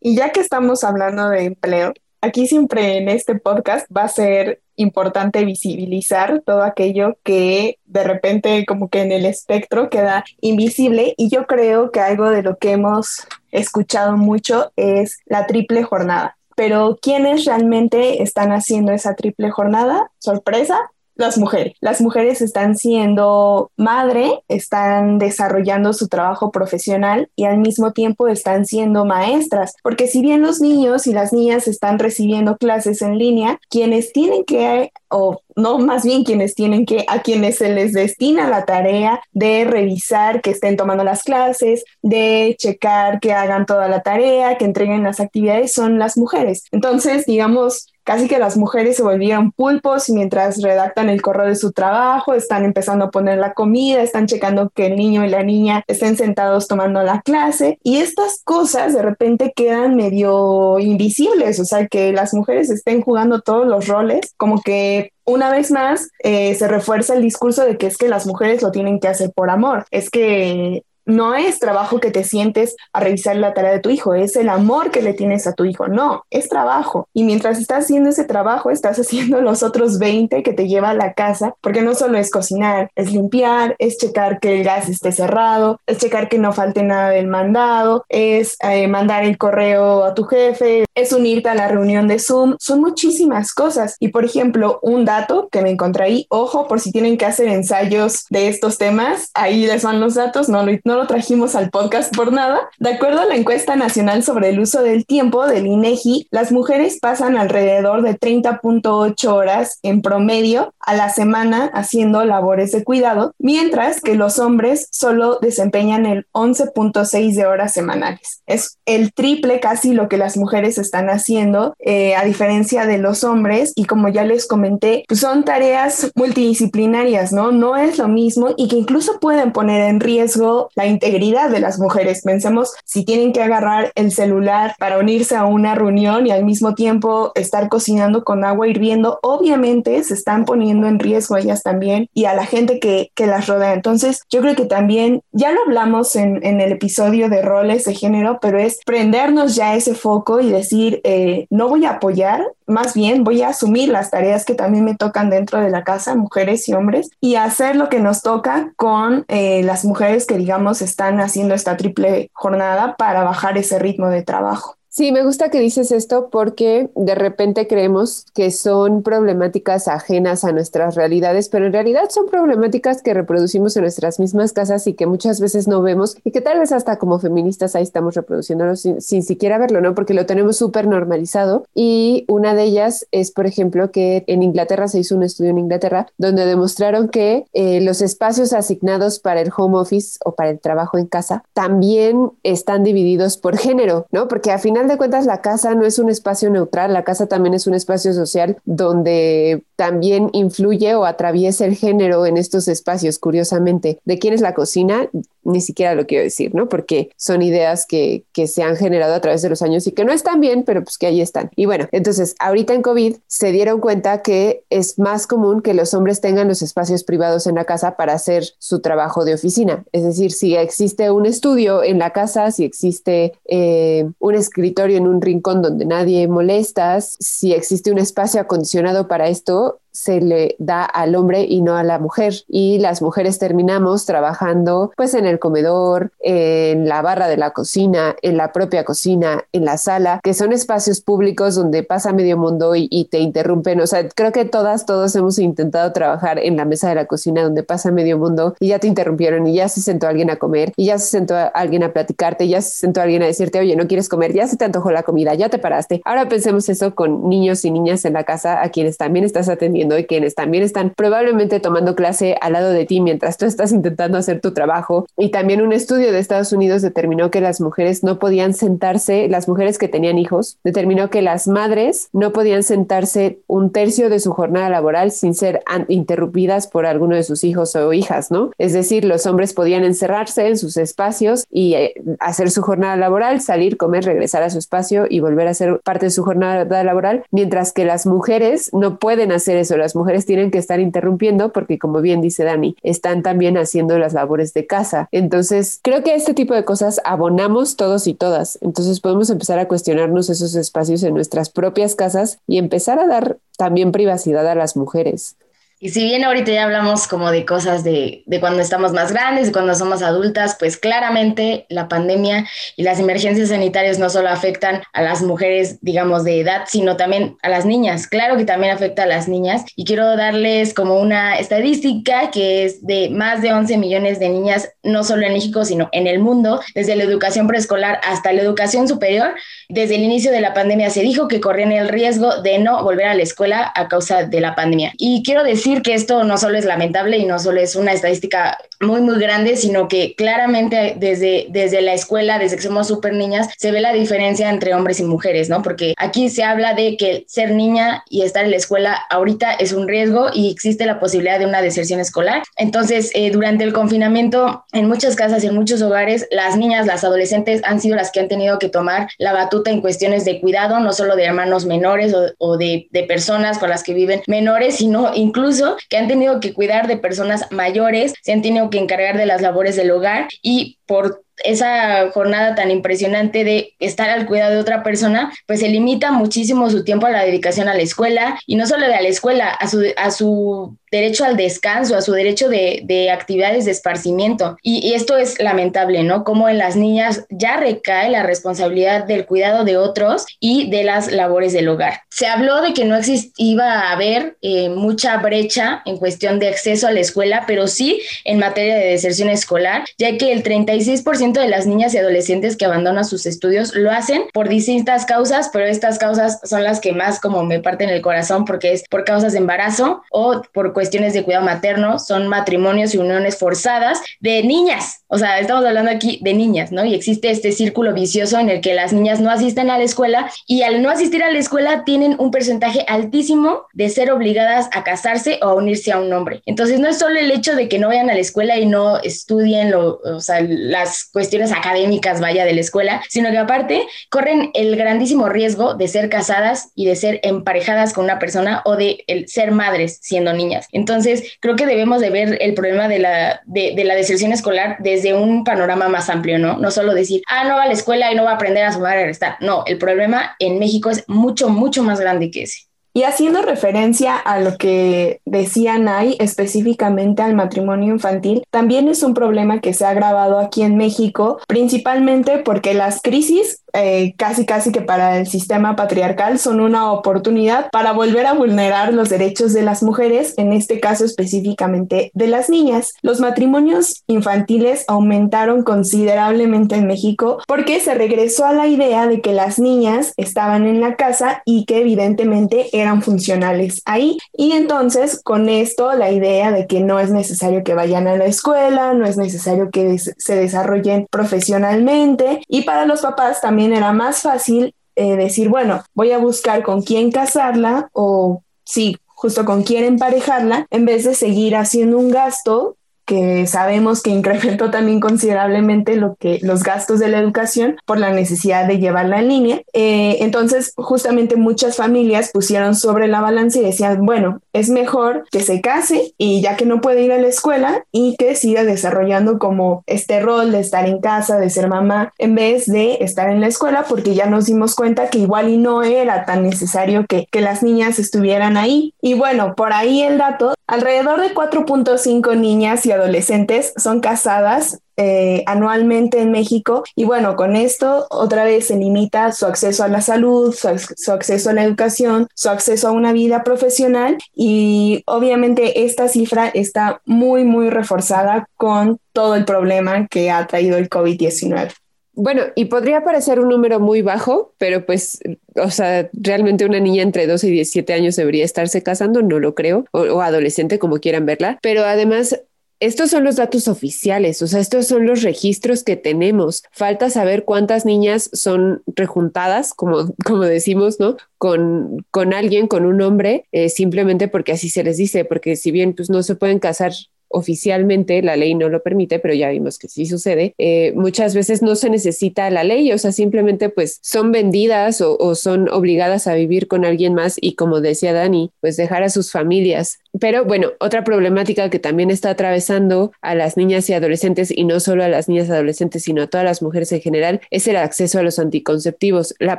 [0.00, 4.62] y ya que estamos hablando de empleo, aquí siempre en este podcast va a ser
[4.76, 11.28] importante visibilizar todo aquello que de repente como que en el espectro queda invisible y
[11.28, 16.38] yo creo que algo de lo que hemos escuchado mucho es la triple jornada.
[16.54, 20.10] Pero ¿quiénes realmente están haciendo esa triple jornada?
[20.18, 20.78] Sorpresa,
[21.14, 21.74] las mujeres.
[21.80, 28.66] Las mujeres están siendo madre, están desarrollando su trabajo profesional y al mismo tiempo están
[28.66, 33.58] siendo maestras, porque si bien los niños y las niñas están recibiendo clases en línea,
[33.68, 38.48] quienes tienen que, o no, más bien quienes tienen que, a quienes se les destina
[38.48, 44.02] la tarea de revisar que estén tomando las clases, de checar que hagan toda la
[44.02, 46.64] tarea, que entreguen las actividades, son las mujeres.
[46.72, 51.72] Entonces, digamos, casi que las mujeres se volvieron pulpos mientras redactan el correo de su
[51.72, 55.84] trabajo, están empezando a poner la comida, están checando que el niño y la niña
[55.86, 57.78] estén sentados tomando la clase.
[57.82, 63.40] Y estas cosas de repente quedan medio invisibles, o sea, que las mujeres estén jugando
[63.40, 67.86] todos los roles, como que una vez más eh, se refuerza el discurso de que
[67.86, 72.00] es que las mujeres lo tienen que hacer por amor, es que no es trabajo
[72.00, 75.14] que te sientes a revisar la tarea de tu hijo, es el amor que le
[75.14, 75.88] tienes a tu hijo.
[75.88, 77.08] No, es trabajo.
[77.12, 80.94] Y mientras estás haciendo ese trabajo, estás haciendo los otros 20 que te lleva a
[80.94, 85.12] la casa, porque no solo es cocinar, es limpiar, es checar que el gas esté
[85.12, 90.14] cerrado, es checar que no falte nada del mandado, es eh, mandar el correo a
[90.14, 92.56] tu jefe, es unirte a la reunión de Zoom.
[92.58, 93.96] Son muchísimas cosas.
[94.00, 97.48] Y por ejemplo, un dato que me encontré ahí, ojo, por si tienen que hacer
[97.48, 101.70] ensayos de estos temas, ahí les van los datos, no lo no lo trajimos al
[101.70, 102.60] podcast por nada.
[102.78, 106.98] De acuerdo a la encuesta nacional sobre el uso del tiempo del INEGI, las mujeres
[107.00, 114.00] pasan alrededor de 30.8 horas en promedio a la semana haciendo labores de cuidado, mientras
[114.00, 118.42] que los hombres solo desempeñan el 11.6 de horas semanales.
[118.46, 123.24] Es el triple casi lo que las mujeres están haciendo, eh, a diferencia de los
[123.24, 123.72] hombres.
[123.76, 127.52] Y como ya les comenté, pues son tareas multidisciplinarias, ¿no?
[127.52, 131.78] No es lo mismo y que incluso pueden poner en riesgo la integridad de las
[131.78, 132.22] mujeres.
[132.22, 136.74] Pensemos si tienen que agarrar el celular para unirse a una reunión y al mismo
[136.74, 142.24] tiempo estar cocinando con agua hirviendo, obviamente se están poniendo en riesgo ellas también y
[142.24, 143.74] a la gente que, que las rodea.
[143.74, 147.94] Entonces, yo creo que también, ya lo hablamos en, en el episodio de roles de
[147.94, 152.94] género, pero es prendernos ya ese foco y decir, eh, no voy a apoyar, más
[152.94, 156.68] bien voy a asumir las tareas que también me tocan dentro de la casa, mujeres
[156.68, 161.20] y hombres, y hacer lo que nos toca con eh, las mujeres que, digamos, están
[161.20, 164.76] haciendo esta triple jornada para bajar ese ritmo de trabajo.
[164.94, 170.52] Sí, me gusta que dices esto porque de repente creemos que son problemáticas ajenas a
[170.52, 175.06] nuestras realidades, pero en realidad son problemáticas que reproducimos en nuestras mismas casas y que
[175.06, 179.22] muchas veces no vemos y que tal vez hasta como feministas ahí estamos reproduciéndolo sin,
[179.22, 179.94] siquiera verlo, ¿no?
[179.94, 184.88] Porque lo tenemos súper normalizado y una de ellas es, por ejemplo, que en Inglaterra
[184.88, 189.50] se hizo un estudio en Inglaterra donde demostraron que eh, los espacios asignados para el
[189.56, 194.28] home office o para el trabajo en casa también están divididos por género, ¿no?
[194.28, 197.54] Porque al final de cuentas la casa no es un espacio neutral, la casa también
[197.54, 203.98] es un espacio social donde también influye o atraviesa el género en estos espacios, curiosamente.
[204.04, 205.08] ¿De quién es la cocina?
[205.44, 206.68] Ni siquiera lo quiero decir, ¿no?
[206.68, 210.04] Porque son ideas que, que se han generado a través de los años y que
[210.04, 211.50] no están bien, pero pues que ahí están.
[211.56, 215.94] Y bueno, entonces ahorita en COVID se dieron cuenta que es más común que los
[215.94, 219.84] hombres tengan los espacios privados en la casa para hacer su trabajo de oficina.
[219.92, 225.06] Es decir, si existe un estudio en la casa, si existe eh, un escritorio, en
[225.06, 230.84] un rincón donde nadie molestas, si existe un espacio acondicionado para esto, se le da
[230.84, 232.34] al hombre y no a la mujer.
[232.48, 238.16] Y las mujeres terminamos trabajando pues en el comedor, en la barra de la cocina,
[238.22, 242.74] en la propia cocina, en la sala, que son espacios públicos donde pasa medio mundo
[242.74, 243.80] y, te interrumpen.
[243.80, 247.42] O sea, creo que todas, todos hemos intentado trabajar en la mesa de la cocina
[247.42, 250.72] donde pasa medio mundo y ya te interrumpieron y ya se sentó alguien a comer
[250.76, 253.76] y ya se sentó alguien a platicarte, y ya se sentó alguien a decirte, oye,
[253.76, 256.00] no quieres comer, ya se te antojó la comida, ya te paraste.
[256.04, 259.81] Ahora pensemos eso con niños y niñas en la casa a quienes también estás atendiendo
[259.98, 264.18] y quienes también están probablemente tomando clase al lado de ti mientras tú estás intentando
[264.18, 265.06] hacer tu trabajo.
[265.16, 269.48] Y también un estudio de Estados Unidos determinó que las mujeres no podían sentarse, las
[269.48, 274.32] mujeres que tenían hijos, determinó que las madres no podían sentarse un tercio de su
[274.32, 278.50] jornada laboral sin ser interrumpidas por alguno de sus hijos o hijas, ¿no?
[278.58, 283.40] Es decir, los hombres podían encerrarse en sus espacios y eh, hacer su jornada laboral,
[283.40, 287.24] salir, comer, regresar a su espacio y volver a ser parte de su jornada laboral,
[287.30, 291.78] mientras que las mujeres no pueden hacer eso las mujeres tienen que estar interrumpiendo porque,
[291.78, 295.08] como bien dice Dani, están también haciendo las labores de casa.
[295.12, 298.58] Entonces, creo que este tipo de cosas abonamos todos y todas.
[298.62, 303.38] Entonces, podemos empezar a cuestionarnos esos espacios en nuestras propias casas y empezar a dar
[303.56, 305.36] también privacidad a las mujeres.
[305.84, 309.46] Y si bien ahorita ya hablamos como de cosas de, de, cuando estamos más grandes,
[309.48, 314.82] de cuando somos adultas, pues claramente la pandemia y las emergencias sanitarias no solo afectan
[314.92, 318.06] a las mujeres, digamos, de edad, sino también a las niñas.
[318.06, 319.64] Claro que también afecta a las niñas.
[319.74, 324.70] Y quiero darles como una estadística que es de más de 11 millones de niñas,
[324.84, 328.86] no solo en México, sino en el mundo, desde la educación preescolar hasta la educación
[328.86, 329.34] superior.
[329.68, 333.06] Desde el inicio de la pandemia se dijo que corrían el riesgo de no volver
[333.06, 334.92] a la escuela a causa de la pandemia.
[334.96, 338.58] Y quiero decir que esto no solo es lamentable y no solo es una estadística
[338.80, 343.48] muy, muy grande, sino que claramente desde, desde la escuela, desde que somos súper niñas,
[343.56, 345.62] se ve la diferencia entre hombres y mujeres, ¿no?
[345.62, 349.72] Porque aquí se habla de que ser niña y estar en la escuela ahorita es
[349.72, 352.42] un riesgo y existe la posibilidad de una deserción escolar.
[352.56, 357.04] Entonces, eh, durante el confinamiento, en muchas casas y en muchos hogares, las niñas, las
[357.04, 360.80] adolescentes han sido las que han tenido que tomar la batuta en cuestiones de cuidado,
[360.80, 364.76] no solo de hermanos menores o, o de, de personas con las que viven menores,
[364.76, 369.16] sino incluso que han tenido que cuidar de personas mayores, se han tenido que encargar
[369.16, 374.54] de las labores del hogar y por esa jornada tan impresionante de estar al cuidado
[374.54, 378.38] de otra persona, pues se limita muchísimo su tiempo a la dedicación a la escuela
[378.46, 382.02] y no solo de a la escuela, a su, a su derecho al descanso, a
[382.02, 384.56] su derecho de, de actividades de esparcimiento.
[384.62, 386.22] Y, y, esto es lamentable, ¿no?
[386.22, 391.10] Como en las niñas ya recae la responsabilidad del cuidado de otros y de las
[391.10, 392.02] labores del hogar.
[392.10, 392.98] Se habló de que no
[393.36, 398.02] iba a haber eh, mucha brecha en cuestión de acceso a la escuela, pero sí
[398.24, 402.66] en materia de deserción escolar, ya que el 36% de las niñas y adolescentes que
[402.66, 407.18] abandonan sus estudios lo hacen por distintas causas, pero estas causas son las que más
[407.18, 411.22] como me parten el corazón porque es por causas de embarazo o por cuestiones de
[411.24, 415.04] cuidado materno, son matrimonios y uniones forzadas de niñas.
[415.08, 416.84] O sea, estamos hablando aquí de niñas, ¿no?
[416.84, 420.30] Y existe este círculo vicioso en el que las niñas no asisten a la escuela
[420.46, 424.84] y al no asistir a la escuela tienen un porcentaje altísimo de ser obligadas a
[424.84, 426.42] casarse o a unirse a un hombre.
[426.46, 428.98] Entonces, no es solo el hecho de que no vayan a la escuela y no
[428.98, 434.76] estudien o sea, las cuestiones académicas, vaya, de la escuela, sino que aparte corren el
[434.76, 439.52] grandísimo riesgo de ser casadas y de ser emparejadas con una persona o de ser
[439.52, 440.66] madres siendo niñas.
[440.72, 444.76] Entonces, creo que debemos de ver el problema de la, de, de la deserción escolar
[444.80, 446.56] desde un panorama más amplio, ¿no?
[446.58, 448.72] No solo decir, ah, no va a la escuela y no va a aprender a
[448.72, 449.36] sumar y a restar.
[449.40, 452.71] No, el problema en México es mucho, mucho más grande que ese.
[452.94, 459.14] Y haciendo referencia a lo que decía Nay, específicamente al matrimonio infantil, también es un
[459.14, 464.70] problema que se ha agravado aquí en México, principalmente porque las crisis eh, casi casi
[464.70, 469.62] que para el sistema patriarcal son una oportunidad para volver a vulnerar los derechos de
[469.62, 472.92] las mujeres, en este caso específicamente de las niñas.
[473.00, 479.32] Los matrimonios infantiles aumentaron considerablemente en México porque se regresó a la idea de que
[479.32, 484.18] las niñas estaban en la casa y que evidentemente eran funcionales ahí.
[484.32, 488.26] Y entonces con esto la idea de que no es necesario que vayan a la
[488.26, 494.22] escuela, no es necesario que se desarrollen profesionalmente y para los papás también era más
[494.22, 499.84] fácil eh, decir, bueno, voy a buscar con quién casarla o sí, justo con quién
[499.84, 506.16] emparejarla, en vez de seguir haciendo un gasto que sabemos que incrementó también considerablemente lo
[506.16, 509.62] que los gastos de la educación por la necesidad de llevarla en línea.
[509.72, 515.40] Eh, entonces, justamente muchas familias pusieron sobre la balanza y decían, bueno, es mejor que
[515.40, 519.38] se case y ya que no puede ir a la escuela y que siga desarrollando
[519.38, 523.40] como este rol de estar en casa, de ser mamá, en vez de estar en
[523.40, 527.26] la escuela, porque ya nos dimos cuenta que igual y no era tan necesario que,
[527.30, 528.94] que las niñas estuvieran ahí.
[529.00, 535.42] Y bueno, por ahí el dato, alrededor de 4.5 niñas y adolescentes son casadas eh,
[535.46, 536.84] anualmente en México.
[536.94, 541.12] Y bueno, con esto otra vez se limita su acceso a la salud, su, su,
[541.12, 544.18] acceso a la educación, su acceso a una vida profesional.
[544.34, 550.76] Y obviamente esta cifra está muy, muy reforzada con todo el problema que ha traído
[550.76, 551.72] el COVID-19.
[552.14, 555.20] Bueno, y podría parecer un número muy bajo, pero pues,
[555.56, 559.54] o sea, realmente una niña entre 12 y 17 años debería estarse casando, no lo
[559.54, 562.38] creo, o, o adolescente, como quieran verla, pero además
[562.82, 566.64] estos son los datos oficiales, o sea, estos son los registros que tenemos.
[566.72, 571.16] Falta saber cuántas niñas son rejuntadas, como, como decimos, ¿no?
[571.38, 575.70] Con, con alguien, con un hombre, eh, simplemente porque así se les dice, porque si
[575.70, 576.92] bien pues no se pueden casar
[577.32, 581.62] oficialmente la ley no lo permite, pero ya vimos que sí sucede, eh, muchas veces
[581.62, 586.26] no se necesita la ley, o sea, simplemente pues son vendidas o, o, son obligadas
[586.26, 589.98] a vivir con alguien más y como decía Dani, pues dejar a sus familias.
[590.20, 594.78] Pero bueno, otra problemática que también está atravesando a las niñas y adolescentes y no
[594.78, 598.18] solo a las niñas adolescentes, sino a todas las mujeres en general, es el acceso
[598.18, 599.34] a los anticonceptivos.
[599.38, 599.58] La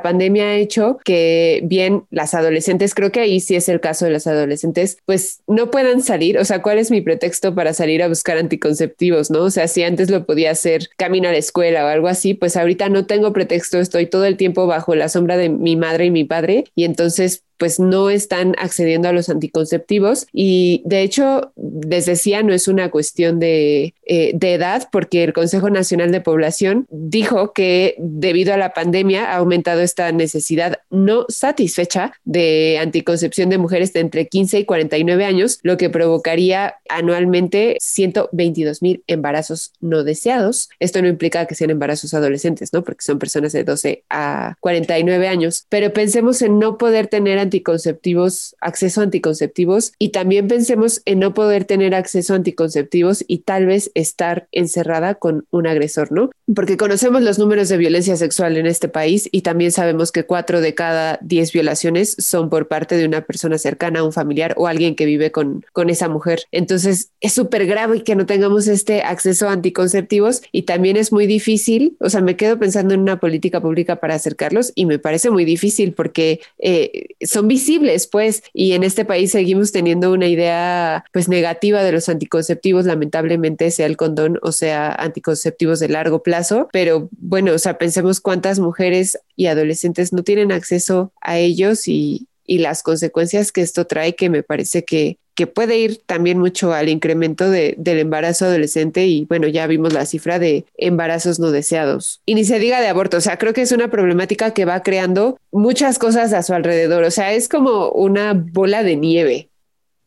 [0.00, 4.12] pandemia ha hecho que bien las adolescentes, creo que ahí sí es el caso de
[4.12, 8.02] las adolescentes, pues no puedan salir, o sea, ¿cuál es mi pretexto para para salir
[8.02, 9.44] a buscar anticonceptivos, ¿no?
[9.44, 12.58] O sea, si antes lo podía hacer camino a la escuela o algo así, pues
[12.58, 16.10] ahorita no tengo pretexto, estoy todo el tiempo bajo la sombra de mi madre y
[16.10, 22.06] mi padre y entonces pues no están accediendo a los anticonceptivos y de hecho les
[22.06, 26.86] decía no es una cuestión de, eh, de, edad porque el Consejo Nacional de Población
[26.90, 33.58] dijo que debido a la pandemia ha aumentado esta necesidad no satisfecha de anticoncepción de
[33.58, 40.04] mujeres de entre 15 y 49 años, lo que provocaría anualmente 122 mil embarazos no
[40.04, 40.68] deseados.
[40.78, 42.84] Esto no implica que sean embarazos adolescentes, ¿no?
[42.84, 48.56] Porque son personas de 12 a 49 años, pero pensemos en no poder tener anticonceptivos,
[48.60, 53.66] acceso a anticonceptivos y también pensemos en no poder tener acceso a anticonceptivos y tal
[53.66, 56.30] vez estar encerrada con un agresor, ¿no?
[56.54, 60.60] Porque conocemos los números de violencia sexual en este país y también sabemos que cuatro
[60.60, 64.96] de cada diez violaciones son por parte de una persona cercana, un familiar o alguien
[64.96, 66.42] que vive con, con esa mujer.
[66.52, 71.26] Entonces es súper grave que no tengamos este acceso a anticonceptivos y también es muy
[71.26, 75.30] difícil, o sea, me quedo pensando en una política pública para acercarlos y me parece
[75.30, 81.04] muy difícil porque eh, son visibles, pues, y en este país seguimos teniendo una idea,
[81.12, 86.68] pues, negativa de los anticonceptivos, lamentablemente, sea el condón o sea anticonceptivos de largo plazo,
[86.72, 92.28] pero bueno, o sea, pensemos cuántas mujeres y adolescentes no tienen acceso a ellos y,
[92.46, 96.72] y las consecuencias que esto trae, que me parece que, que puede ir también mucho
[96.72, 101.50] al incremento de, del embarazo adolescente y bueno, ya vimos la cifra de embarazos no
[101.50, 102.20] deseados.
[102.26, 104.82] Y ni se diga de aborto, o sea, creo que es una problemática que va
[104.82, 109.48] creando muchas cosas a su alrededor, o sea, es como una bola de nieve.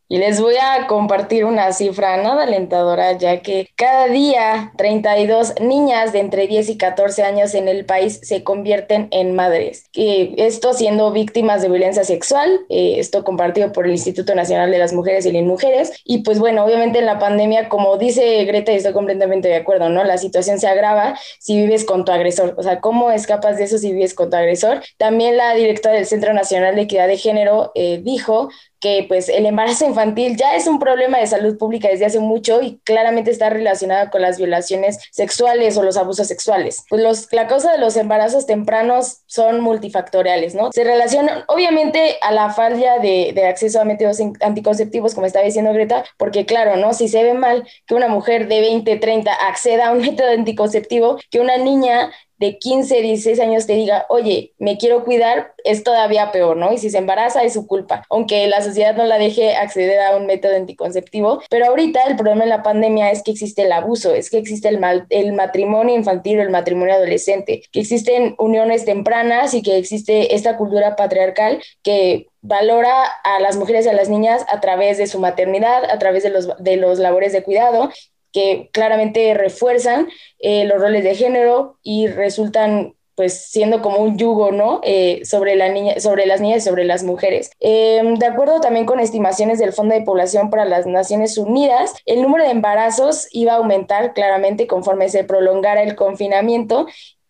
[0.10, 6.14] Y les voy a compartir una cifra nada alentadora, ya que cada día 32 niñas
[6.14, 9.90] de entre 10 y 14 años en el país se convierten en madres.
[9.94, 14.94] Esto siendo víctimas de violencia sexual, eh, esto compartido por el Instituto Nacional de las
[14.94, 15.92] Mujeres y las Mujeres.
[16.06, 19.90] Y pues bueno, obviamente en la pandemia, como dice Greta, y estoy completamente de acuerdo,
[19.90, 20.06] ¿no?
[20.06, 22.56] La situación se agrava si vives con tu agresor.
[22.58, 24.82] O sea, ¿cómo escapas de eso si vives con tu agresor?
[24.98, 29.46] También la directora del Centro Nacional de Equidad de Género eh, dijo que pues el
[29.46, 33.50] embarazo infantil ya es un problema de salud pública desde hace mucho y claramente está
[33.50, 36.84] relacionado con las violaciones sexuales o los abusos sexuales.
[36.90, 40.72] Pues los, la causa de los embarazos tempranos son multifactoriales, ¿no?
[40.72, 45.74] Se relacionan obviamente a la falla de, de acceso a métodos anticonceptivos, como estaba diciendo
[45.74, 46.94] Greta, porque claro, ¿no?
[46.94, 51.20] Si se ve mal que una mujer de 20, 30 acceda a un método anticonceptivo,
[51.30, 56.32] que una niña de 15, 16 años te diga, oye, me quiero cuidar, es todavía
[56.32, 56.72] peor, ¿no?
[56.72, 60.16] Y si se embaraza es su culpa, aunque la sociedad no la deje acceder a
[60.16, 61.42] un método anticonceptivo.
[61.50, 64.70] Pero ahorita el problema en la pandemia es que existe el abuso, es que existe
[64.70, 69.78] el, mal, el matrimonio infantil o el matrimonio adolescente, que existen uniones tempranas y que
[69.78, 74.98] existe esta cultura patriarcal que valora a las mujeres y a las niñas a través
[74.98, 77.90] de su maternidad, a través de los, de los labores de cuidado
[78.38, 84.52] que claramente refuerzan eh, los roles de género y resultan pues siendo como un yugo,
[84.52, 84.80] ¿no?
[84.84, 87.50] Eh, sobre, la niña, sobre las niñas y sobre las mujeres.
[87.60, 92.22] Em, de acuerdo también con estimaciones del Fondo de Población para las Naciones Unidas, el
[92.22, 96.86] número de embarazos iba a aumentar claramente conforme se prolongara el confinamiento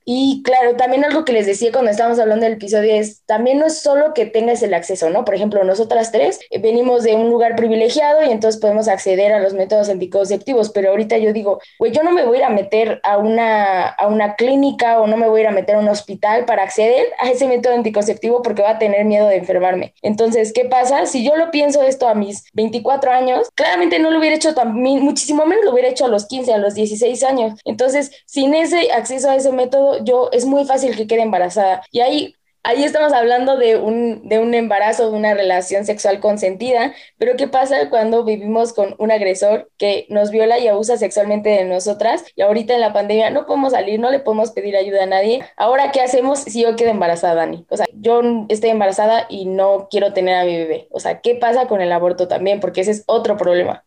[0.10, 3.66] y claro, también algo que les decía cuando estábamos hablando del episodio es, también no
[3.66, 5.26] es solo que tengas el acceso, ¿no?
[5.26, 9.42] Por ejemplo, nosotras tres eh, venimos de un lugar privilegiado y entonces podemos acceder a
[9.42, 12.50] los métodos anticonceptivos, pero ahorita yo digo, güey, yo no me voy a ir a
[12.50, 15.80] meter a una, a una clínica o no me voy a ir a meter a
[15.80, 19.94] un hospital para acceder a ese método anticonceptivo porque va a tener miedo de enfermarme.
[20.04, 21.06] Entonces, ¿qué pasa?
[21.06, 24.74] Si yo lo pienso esto a mis 24 años, claramente no lo hubiera hecho tan,
[24.74, 27.60] muchísimo menos lo hubiera hecho a los 15, a los 16 años.
[27.66, 31.84] Entonces, sin ese acceso a ese método, yo es muy fácil que quede embarazada.
[31.92, 32.36] Y ahí
[32.68, 37.48] ahí estamos hablando de un, de un embarazo, de una relación sexual consentida, pero ¿qué
[37.48, 42.26] pasa cuando vivimos con un agresor que nos viola y abusa sexualmente de nosotras?
[42.36, 45.46] Y ahorita en la pandemia no podemos salir, no le podemos pedir ayuda a nadie.
[45.56, 47.66] Ahora, ¿qué hacemos si yo quedo embarazada, Dani?
[47.70, 50.90] O sea, yo estoy embarazada y no quiero tener a mi bebé.
[50.92, 52.60] O sea, ¿qué pasa con el aborto también?
[52.60, 53.86] Porque ese es otro problema.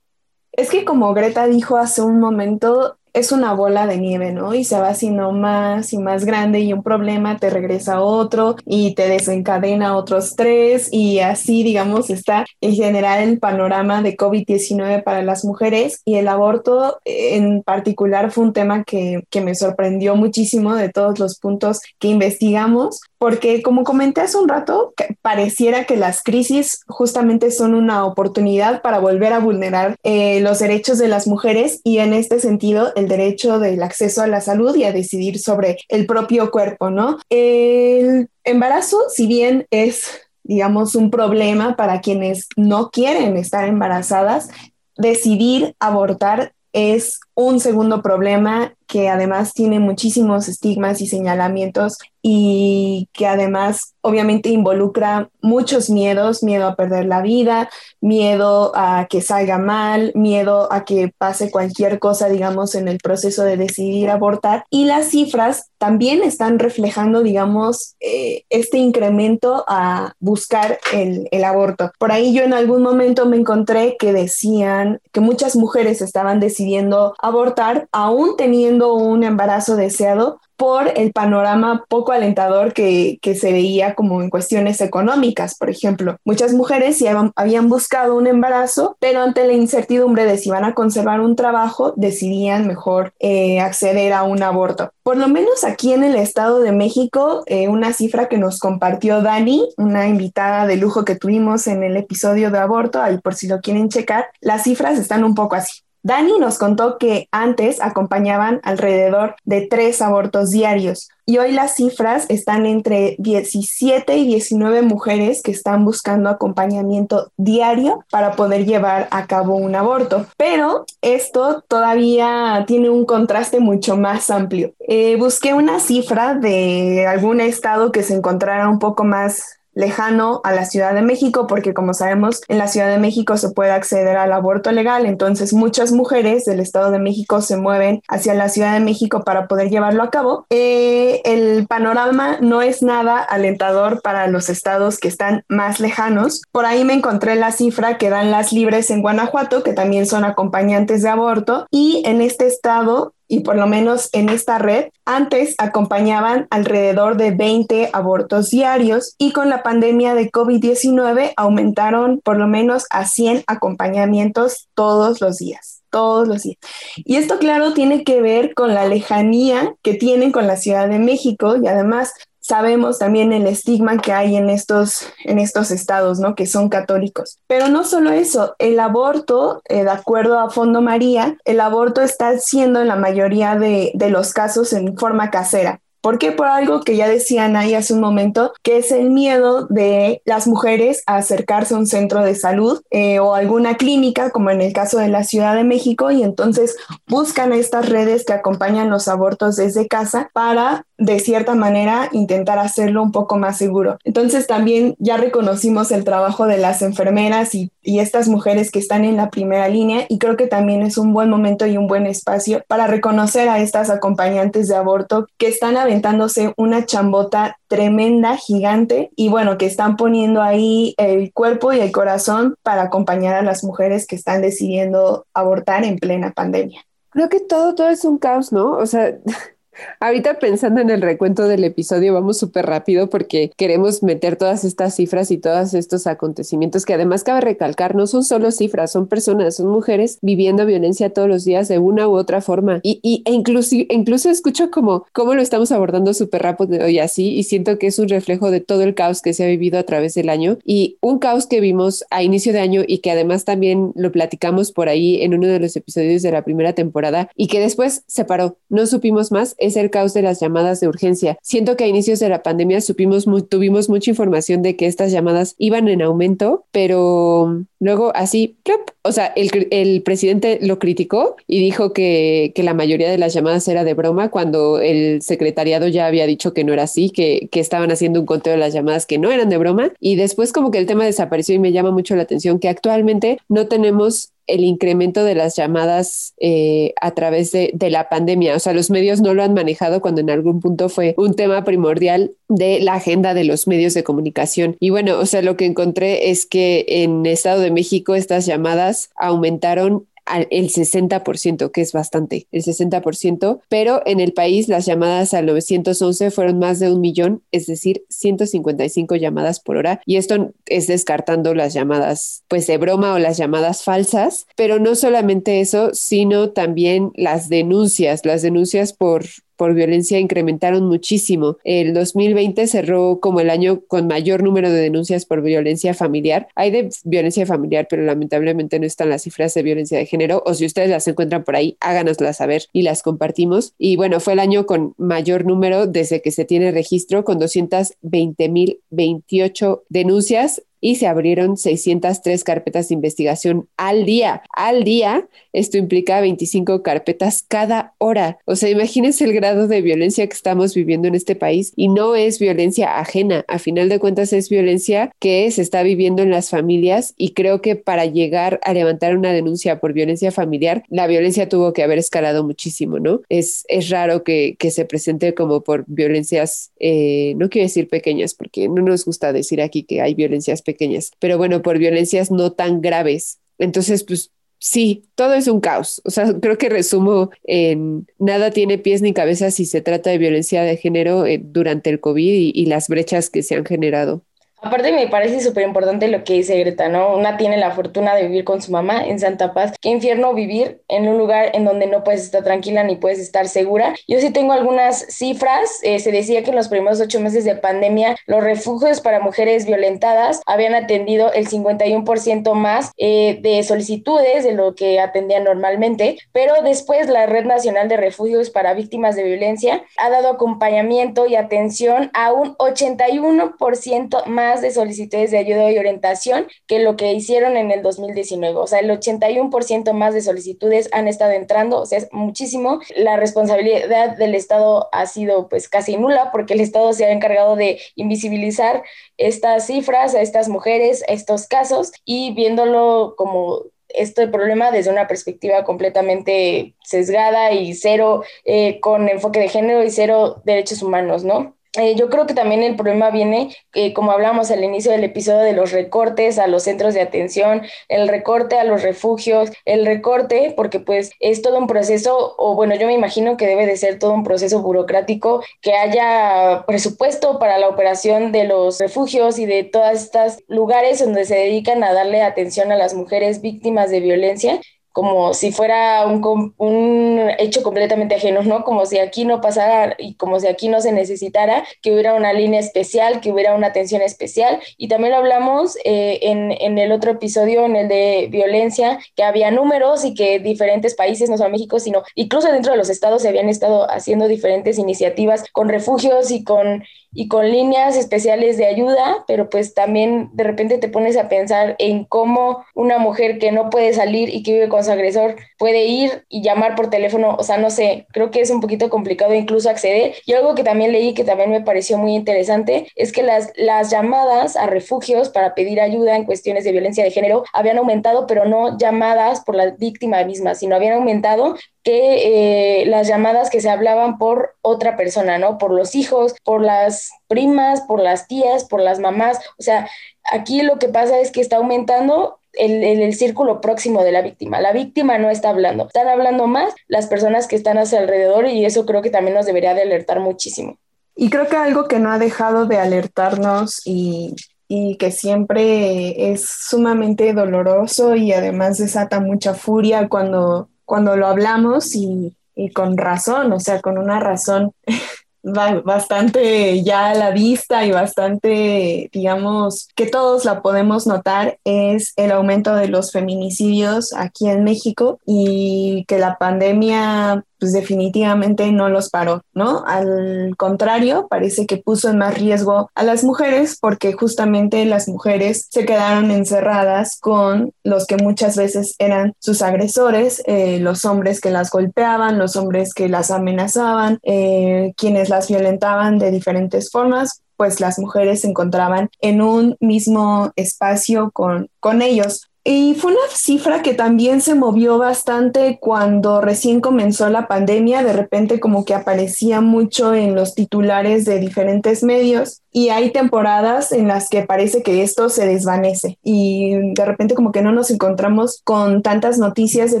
[0.52, 4.54] Es que como Greta dijo hace un momento, es una bola de nieve, ¿no?
[4.54, 8.94] Y se va haciendo más y más grande y un problema te regresa otro y
[8.94, 15.22] te desencadena otros tres y así, digamos, está en general el panorama de COVID-19 para
[15.22, 20.74] las mujeres y el aborto en particular fue un tema que, que me sorprendió muchísimo
[20.74, 26.22] de todos los puntos que investigamos porque como comenté hace un rato, pareciera que las
[26.22, 31.80] crisis justamente son una oportunidad para volver a vulnerar eh, los derechos de las mujeres
[31.84, 35.78] y en este sentido el derecho del acceso a la salud y a decidir sobre
[35.88, 37.16] el propio cuerpo, ¿no?
[37.30, 44.50] El embarazo, si bien es digamos, un problema para quienes no quieren estar embarazadas,
[44.98, 53.26] decidir abortar es un segundo problema que además tiene muchísimos estigmas y señalamientos y que
[53.26, 57.68] además obviamente involucra muchos miedos, miedo a perder la vida,
[58.00, 63.44] miedo a que salga mal, miedo a que pase cualquier cosa, digamos, en el proceso
[63.44, 64.64] de decidir abortar.
[64.70, 71.92] Y las cifras también están reflejando, digamos, eh, este incremento a buscar el, el aborto.
[71.98, 77.14] Por ahí yo en algún momento me encontré que decían que muchas mujeres estaban decidiendo
[77.26, 84.22] abortar aún teniendo un embarazo deseado por el panorama poco alentador que, se veía como
[84.22, 86.16] en cuestiones económicas, por ejemplo.
[86.24, 90.74] Muchas mujeres ya habían buscado un embarazo, pero ante la incertidumbre de si van a
[90.74, 94.92] conservar un trabajo, decidían mejor eh, acceder a un aborto.
[95.02, 99.20] Por lo menos aquí en el Estado de México, eh, una cifra que nos compartió
[99.20, 103.48] Dani, una invitada de lujo que tuvimos en el episodio de aborto, ahí por si
[103.48, 105.83] lo quieren checar, las cifras están un poco así.
[106.04, 112.26] Dani nos contó que antes acompañaban alrededor de tres abortos diarios y hoy las cifras
[112.28, 119.26] están entre 17 y 19 mujeres que están buscando acompañamiento diario para poder llevar a
[119.26, 120.26] cabo un aborto.
[120.36, 124.74] Pero esto todavía tiene un contraste mucho más amplio.
[124.86, 130.52] Eh, busqué una cifra de algún estado que se encontrara un poco más lejano a
[130.52, 134.16] la Ciudad de México, porque como sabemos, en la Ciudad de México se puede acceder
[134.16, 138.72] al aborto legal, entonces muchas mujeres del Estado de México se mueven hacia la Ciudad
[138.72, 140.46] de México para poder llevarlo a cabo.
[140.50, 146.42] Eh, el panorama no es nada alentador para los estados que están más lejanos.
[146.52, 150.24] Por ahí me encontré la cifra que dan las libres en Guanajuato, que también son
[150.24, 155.54] acompañantes de aborto, y en este estado y por lo menos en esta red, antes
[155.58, 162.46] acompañaban alrededor de 20 abortos diarios y con la pandemia de COVID-19 aumentaron por lo
[162.46, 166.58] menos a 100 acompañamientos todos los días todos los días.
[166.96, 170.98] Y esto, claro, tiene que ver con la lejanía que tienen con la Ciudad de
[170.98, 172.12] México y además
[172.44, 176.34] sabemos también el estigma que hay en estos, en estos estados, ¿no?
[176.34, 177.38] Que son católicos.
[177.46, 182.38] Pero no solo eso, el aborto, eh, de acuerdo a Fondo María, el aborto está
[182.38, 185.80] siendo en la mayoría de, de los casos en forma casera.
[186.04, 186.32] ¿Por qué?
[186.32, 190.46] Por algo que ya decían ahí hace un momento, que es el miedo de las
[190.46, 194.74] mujeres a acercarse a un centro de salud eh, o alguna clínica, como en el
[194.74, 196.76] caso de la Ciudad de México, y entonces
[197.06, 203.02] buscan estas redes que acompañan los abortos desde casa para de cierta manera intentar hacerlo
[203.02, 203.98] un poco más seguro.
[204.04, 209.04] Entonces también ya reconocimos el trabajo de las enfermeras y, y, estas mujeres que están
[209.04, 212.06] en la primera línea y creo que también es un buen momento y un buen
[212.06, 219.10] espacio para reconocer a estas acompañantes de aborto que están aventándose una chambota tremenda, gigante
[219.16, 223.64] y bueno, que están poniendo ahí el cuerpo y el corazón para acompañar a las
[223.64, 226.84] mujeres que están decidiendo abortar en plena pandemia.
[227.10, 228.72] Creo que todo, todo es un caos, ¿no?
[228.72, 229.16] O sea,
[230.00, 234.94] Ahorita pensando en el recuento del episodio, vamos súper rápido porque queremos meter todas estas
[234.94, 239.56] cifras y todos estos acontecimientos que además cabe recalcar, no son solo cifras, son personas,
[239.56, 242.80] son mujeres viviendo violencia todos los días de una u otra forma.
[242.82, 247.34] Y, y e incluso, incluso escucho como cómo lo estamos abordando súper rápido y así,
[247.34, 249.82] y siento que es un reflejo de todo el caos que se ha vivido a
[249.82, 250.58] través del año.
[250.64, 254.72] Y un caos que vimos a inicio de año y que además también lo platicamos
[254.72, 258.24] por ahí en uno de los episodios de la primera temporada y que después se
[258.24, 261.38] paró, no supimos más es el caos de las llamadas de urgencia.
[261.42, 265.54] Siento que a inicios de la pandemia supimos tuvimos mucha información de que estas llamadas
[265.58, 268.56] iban en aumento, pero luego así,
[269.02, 273.34] o sea, el, el, presidente lo criticó y dijo que, que, la mayoría de las
[273.34, 277.48] llamadas era de broma cuando el secretariado ya había dicho que no era así, que,
[277.52, 280.52] que estaban haciendo un conteo de las llamadas que no eran de broma y después
[280.52, 284.30] como que el tema desapareció y me llama mucho la atención que actualmente no tenemos
[284.46, 288.54] el incremento de las llamadas eh, a través de, de, la pandemia.
[288.54, 291.64] O sea, los medios no lo han manejado cuando en algún punto fue un tema
[291.64, 294.76] primordial de la agenda de los medios de comunicación.
[294.80, 299.10] Y bueno, o sea, lo que encontré es que en Estado de México estas llamadas
[299.16, 300.06] aumentaron
[300.50, 306.30] el 60%, que es bastante, el 60%, pero en el país las llamadas al 911
[306.30, 310.00] fueron más de un millón, es decir, 155 llamadas por hora.
[310.06, 314.94] Y esto es descartando las llamadas, pues de broma o las llamadas falsas, pero no
[314.94, 319.24] solamente eso, sino también las denuncias, las denuncias por
[319.56, 321.58] por violencia incrementaron muchísimo.
[321.64, 326.48] El 2020 cerró como el año con mayor número de denuncias por violencia familiar.
[326.54, 330.42] Hay de violencia familiar, pero lamentablemente no están las cifras de violencia de género.
[330.46, 333.74] O si ustedes las encuentran por ahí, háganoslas saber y las compartimos.
[333.78, 339.82] Y bueno, fue el año con mayor número desde que se tiene registro, con 220.028
[339.88, 344.42] denuncias y se abrieron 603 carpetas de investigación al día.
[344.54, 348.36] Al día, esto implica 25 carpetas cada hora.
[348.44, 352.14] O sea, imagínense el grado de violencia que estamos viviendo en este país y no
[352.16, 353.46] es violencia ajena.
[353.48, 357.62] A final de cuentas es violencia que se está viviendo en las familias y creo
[357.62, 361.96] que para llegar a levantar una denuncia por violencia familiar, la violencia tuvo que haber
[361.96, 363.22] escalado muchísimo, ¿no?
[363.30, 368.34] Es, es raro que, que se presente como por violencias, eh, no quiero decir pequeñas,
[368.34, 372.30] porque no nos gusta decir aquí que hay violencias pequeñas pequeñas, pero bueno, por violencias
[372.30, 373.38] no tan graves.
[373.58, 376.02] Entonces, pues sí, todo es un caos.
[376.04, 380.18] O sea, creo que resumo en nada tiene pies ni cabeza si se trata de
[380.18, 384.22] violencia de género eh, durante el COVID y las brechas que se han generado.
[384.64, 387.14] Aparte me parece súper importante lo que dice Greta, ¿no?
[387.14, 389.74] Una tiene la fortuna de vivir con su mamá en Santa Paz.
[389.78, 393.46] Qué infierno vivir en un lugar en donde no puedes estar tranquila ni puedes estar
[393.46, 393.94] segura.
[394.08, 395.80] Yo sí tengo algunas cifras.
[395.82, 399.66] Eh, se decía que en los primeros ocho meses de pandemia los refugios para mujeres
[399.66, 406.62] violentadas habían atendido el 51% más eh, de solicitudes de lo que atendían normalmente, pero
[406.62, 412.10] después la Red Nacional de Refugios para Víctimas de Violencia ha dado acompañamiento y atención
[412.14, 417.56] a un 81% más más de solicitudes de ayuda y orientación que lo que hicieron
[417.56, 418.56] en el 2019.
[418.56, 422.80] O sea, el 81% más de solicitudes han estado entrando, o sea, es muchísimo.
[422.96, 427.56] La responsabilidad del Estado ha sido pues casi nula porque el Estado se ha encargado
[427.56, 428.84] de invisibilizar
[429.16, 435.08] estas cifras a estas mujeres, a estos casos y viéndolo como este problema desde una
[435.08, 441.53] perspectiva completamente sesgada y cero eh, con enfoque de género y cero derechos humanos, ¿no?
[441.76, 445.40] Eh, yo creo que también el problema viene, eh, como hablamos al inicio del episodio,
[445.40, 450.52] de los recortes a los centros de atención, el recorte a los refugios, el recorte,
[450.56, 453.98] porque pues es todo un proceso, o bueno, yo me imagino que debe de ser
[453.98, 459.64] todo un proceso burocrático, que haya presupuesto para la operación de los refugios y de
[459.64, 464.60] todas estas lugares donde se dedican a darle atención a las mujeres víctimas de violencia
[464.94, 468.62] como si fuera un, un, hecho completamente ajeno, ¿no?
[468.62, 472.32] Como si aquí no pasara y como si aquí no se necesitara que hubiera una
[472.32, 474.60] línea especial, que hubiera una atención especial.
[474.78, 479.50] Y también hablamos eh, en, en, el otro episodio, en el de violencia, que había
[479.50, 483.28] números y que diferentes países, no solo México, sino incluso dentro de los estados se
[483.28, 486.84] habían estado haciendo diferentes iniciativas con refugios y con
[487.14, 491.76] y con líneas especiales de ayuda, pero pues también de repente te pones a pensar
[491.78, 495.84] en cómo una mujer que no puede salir y que vive con su agresor puede
[495.84, 499.34] ir y llamar por teléfono, o sea, no sé, creo que es un poquito complicado
[499.34, 500.14] incluso acceder.
[500.26, 503.90] Y algo que también leí que también me pareció muy interesante es que las, las
[503.90, 508.44] llamadas a refugios para pedir ayuda en cuestiones de violencia de género habían aumentado, pero
[508.44, 513.68] no llamadas por la víctima misma, sino habían aumentado que eh, las llamadas que se
[513.68, 515.58] hablaban por otra persona, ¿no?
[515.58, 519.38] Por los hijos, por las primas, por las tías, por las mamás.
[519.58, 519.86] O sea,
[520.32, 524.60] aquí lo que pasa es que está aumentando el, el, círculo próximo de la víctima.
[524.60, 528.48] La víctima no está hablando, están hablando más las personas que están a su alrededor
[528.48, 530.78] y eso creo que también nos debería de alertar muchísimo.
[531.14, 534.34] Y creo que algo que no ha dejado de alertarnos y,
[534.68, 541.94] y que siempre es sumamente doloroso y además desata mucha furia cuando cuando lo hablamos
[541.94, 542.36] y,
[542.74, 544.72] con razón, o sea, con una razón
[545.42, 552.30] bastante ya a la vista y bastante, digamos, que todos la podemos notar, es el
[552.32, 559.08] aumento de los feminicidios aquí en México y que la pandemia pues definitivamente no los
[559.08, 559.84] paró, ¿no?
[559.86, 565.66] Al contrario, parece que puso en más riesgo a las mujeres porque justamente las mujeres
[565.70, 571.48] se quedaron encerradas con los que muchas veces eran sus agresores, eh, los hombres que
[571.48, 577.80] las golpeaban, los hombres que las amenazaban, eh, quienes las violentaban de diferentes formas, pues
[577.80, 582.50] las mujeres se encontraban en un mismo espacio con, con ellos.
[582.66, 588.14] Y fue una cifra que también se movió bastante cuando recién comenzó la pandemia, de
[588.14, 594.08] repente como que aparecía mucho en los titulares de diferentes medios y hay temporadas en
[594.08, 598.62] las que parece que esto se desvanece y de repente como que no nos encontramos
[598.64, 600.00] con tantas noticias de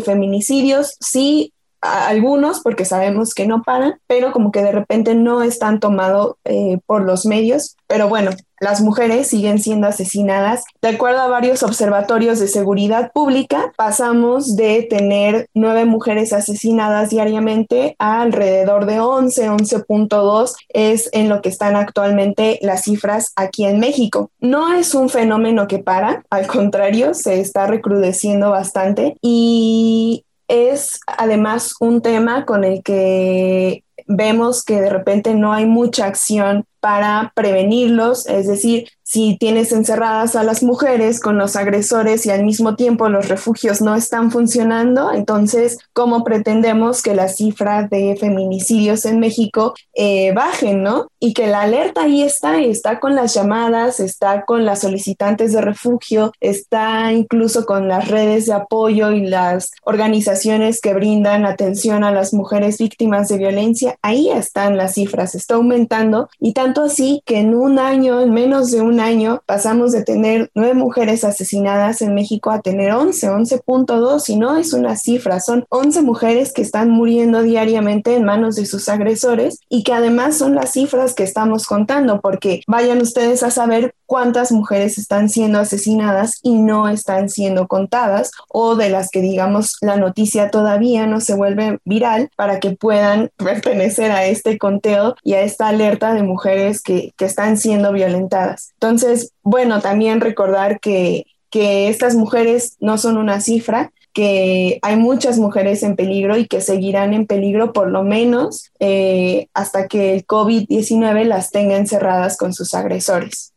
[0.00, 0.96] feminicidios.
[1.00, 1.52] Sí,
[1.82, 6.78] algunos porque sabemos que no paran, pero como que de repente no están tomado eh,
[6.86, 7.76] por los medios.
[7.86, 8.30] Pero bueno,
[8.64, 10.64] las mujeres siguen siendo asesinadas.
[10.80, 17.94] De acuerdo a varios observatorios de seguridad pública, pasamos de tener nueve mujeres asesinadas diariamente
[17.98, 23.78] a alrededor de 11, 11.2 es en lo que están actualmente las cifras aquí en
[23.78, 24.30] México.
[24.40, 31.74] No es un fenómeno que para, al contrario, se está recrudeciendo bastante y es además
[31.80, 38.26] un tema con el que vemos que de repente no hay mucha acción para prevenirlos,
[38.26, 43.08] es decir, si tienes encerradas a las mujeres con los agresores y al mismo tiempo
[43.08, 49.74] los refugios no están funcionando, entonces, ¿cómo pretendemos que la cifra de feminicidios en México
[49.94, 51.06] eh, bajen, no?
[51.20, 55.60] Y que la alerta ahí está, está con las llamadas, está con las solicitantes de
[55.60, 62.10] refugio, está incluso con las redes de apoyo y las organizaciones que brindan atención a
[62.10, 67.38] las mujeres víctimas de violencia, ahí están las cifras, está aumentando y tanto así que
[67.38, 72.14] en un año, en menos de un año, pasamos de tener nueve mujeres asesinadas en
[72.14, 76.90] México a tener 11, 11.2 y no es una cifra, son 11 mujeres que están
[76.90, 81.66] muriendo diariamente en manos de sus agresores y que además son las cifras que estamos
[81.66, 87.66] contando porque vayan ustedes a saber cuántas mujeres están siendo asesinadas y no están siendo
[87.66, 92.72] contadas o de las que digamos la noticia todavía no se vuelve viral para que
[92.72, 98.74] puedan pertenecer a este conteo y a esta alerta de mujeres que, están siendo violentadas.
[98.74, 105.38] Entonces, bueno, también recordar que, que estas mujeres no son una cifra, que hay muchas
[105.38, 110.26] mujeres en peligro y que seguirán en peligro por lo menos eh, hasta que el
[110.26, 113.53] COVID-19 las tenga encerradas con sus agresores.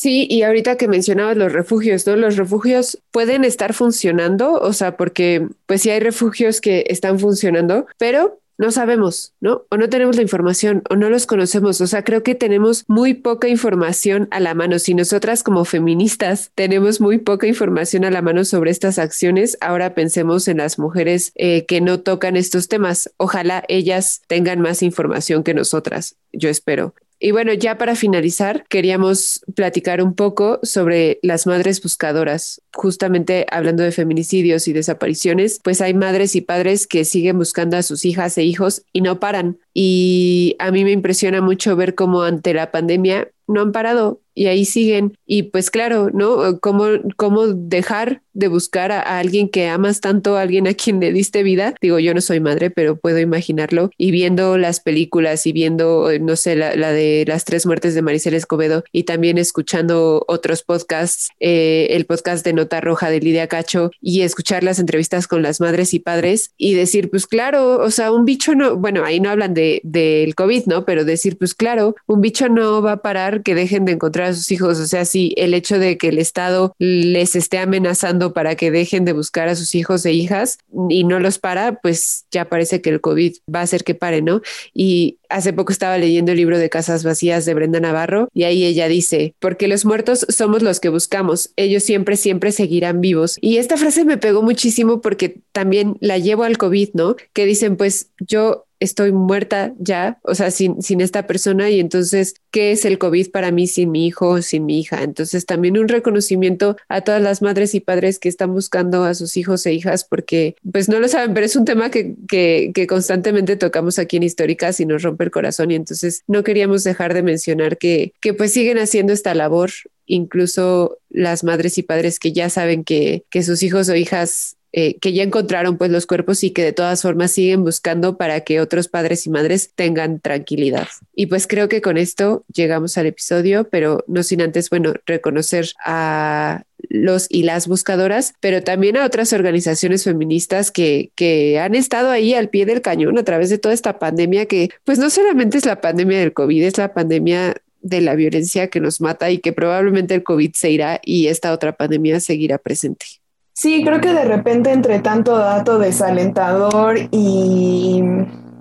[0.00, 2.16] Sí, y ahorita que mencionabas los refugios, ¿no?
[2.16, 7.84] Los refugios pueden estar funcionando, o sea, porque pues sí hay refugios que están funcionando,
[7.98, 9.66] pero no sabemos, ¿no?
[9.68, 11.82] O no tenemos la información o no los conocemos.
[11.82, 14.78] O sea, creo que tenemos muy poca información a la mano.
[14.78, 19.94] Si nosotras como feministas tenemos muy poca información a la mano sobre estas acciones, ahora
[19.94, 23.10] pensemos en las mujeres eh, que no tocan estos temas.
[23.18, 26.16] Ojalá ellas tengan más información que nosotras.
[26.32, 26.94] Yo espero.
[27.22, 32.62] Y bueno, ya para finalizar, queríamos platicar un poco sobre las madres buscadoras.
[32.72, 37.82] Justamente hablando de feminicidios y desapariciones, pues hay madres y padres que siguen buscando a
[37.82, 39.58] sus hijas e hijos y no paran.
[39.72, 44.46] Y a mí me impresiona mucho ver cómo ante la pandemia no han parado y
[44.46, 45.18] ahí siguen.
[45.26, 46.60] Y pues claro, ¿no?
[46.60, 51.12] ¿Cómo, cómo dejar de buscar a, alguien que amas tanto, a alguien a quien le
[51.12, 51.74] diste vida?
[51.80, 53.90] Digo, yo no soy madre, pero puedo imaginarlo.
[53.98, 58.34] Y viendo las películas y viendo, no sé, la, de las tres muertes de Maricel
[58.34, 63.90] Escobedo y también escuchando otros podcasts, eh, el podcast de Nota Roja de Lidia Cacho
[64.00, 68.12] y escuchar las entrevistas con las madres y padres y decir, pues claro, o sea,
[68.12, 70.84] un bicho no, bueno, ahí no hablan de, del COVID, ¿no?
[70.84, 74.34] Pero decir, pues claro, un bicho no va a parar que dejen de encontrar a
[74.34, 74.78] sus hijos.
[74.78, 79.04] O sea, si el hecho de que el Estado les esté amenazando para que dejen
[79.04, 80.58] de buscar a sus hijos e hijas
[80.88, 84.22] y no los para, pues ya parece que el COVID va a hacer que pare,
[84.22, 84.42] ¿no?
[84.74, 88.64] Y hace poco estaba leyendo el libro de Casas Vacías de Brenda Navarro y ahí
[88.64, 93.38] ella dice, porque los muertos somos los que buscamos, ellos siempre, siempre seguirán vivos.
[93.40, 97.16] Y esta frase me pegó muchísimo porque también la llevo al COVID, ¿no?
[97.32, 102.34] Que dicen, pues yo estoy muerta ya, o sea, sin, sin esta persona y entonces,
[102.50, 105.02] ¿qué es el COVID para mí sin mi hijo o sin mi hija?
[105.02, 109.36] Entonces, también un reconocimiento a todas las madres y padres que están buscando a sus
[109.36, 112.86] hijos e hijas porque, pues no lo saben, pero es un tema que, que, que
[112.86, 117.14] constantemente tocamos aquí en Históricas y nos rompe el corazón y entonces no queríamos dejar
[117.14, 119.70] de mencionar que, que pues siguen haciendo esta labor
[120.06, 124.98] incluso las madres y padres que ya saben que, que sus hijos o hijas eh,
[125.00, 128.60] que ya encontraron pues los cuerpos y que de todas formas siguen buscando para que
[128.60, 130.86] otros padres y madres tengan tranquilidad.
[131.14, 135.70] Y pues creo que con esto llegamos al episodio, pero no sin antes, bueno, reconocer
[135.84, 142.10] a los y las buscadoras, pero también a otras organizaciones feministas que, que han estado
[142.10, 145.58] ahí al pie del cañón a través de toda esta pandemia que pues no solamente
[145.58, 149.38] es la pandemia del COVID, es la pandemia de la violencia que nos mata y
[149.38, 153.19] que probablemente el COVID se irá y esta otra pandemia seguirá presente.
[153.62, 158.02] Sí, creo que de repente entre tanto dato desalentador y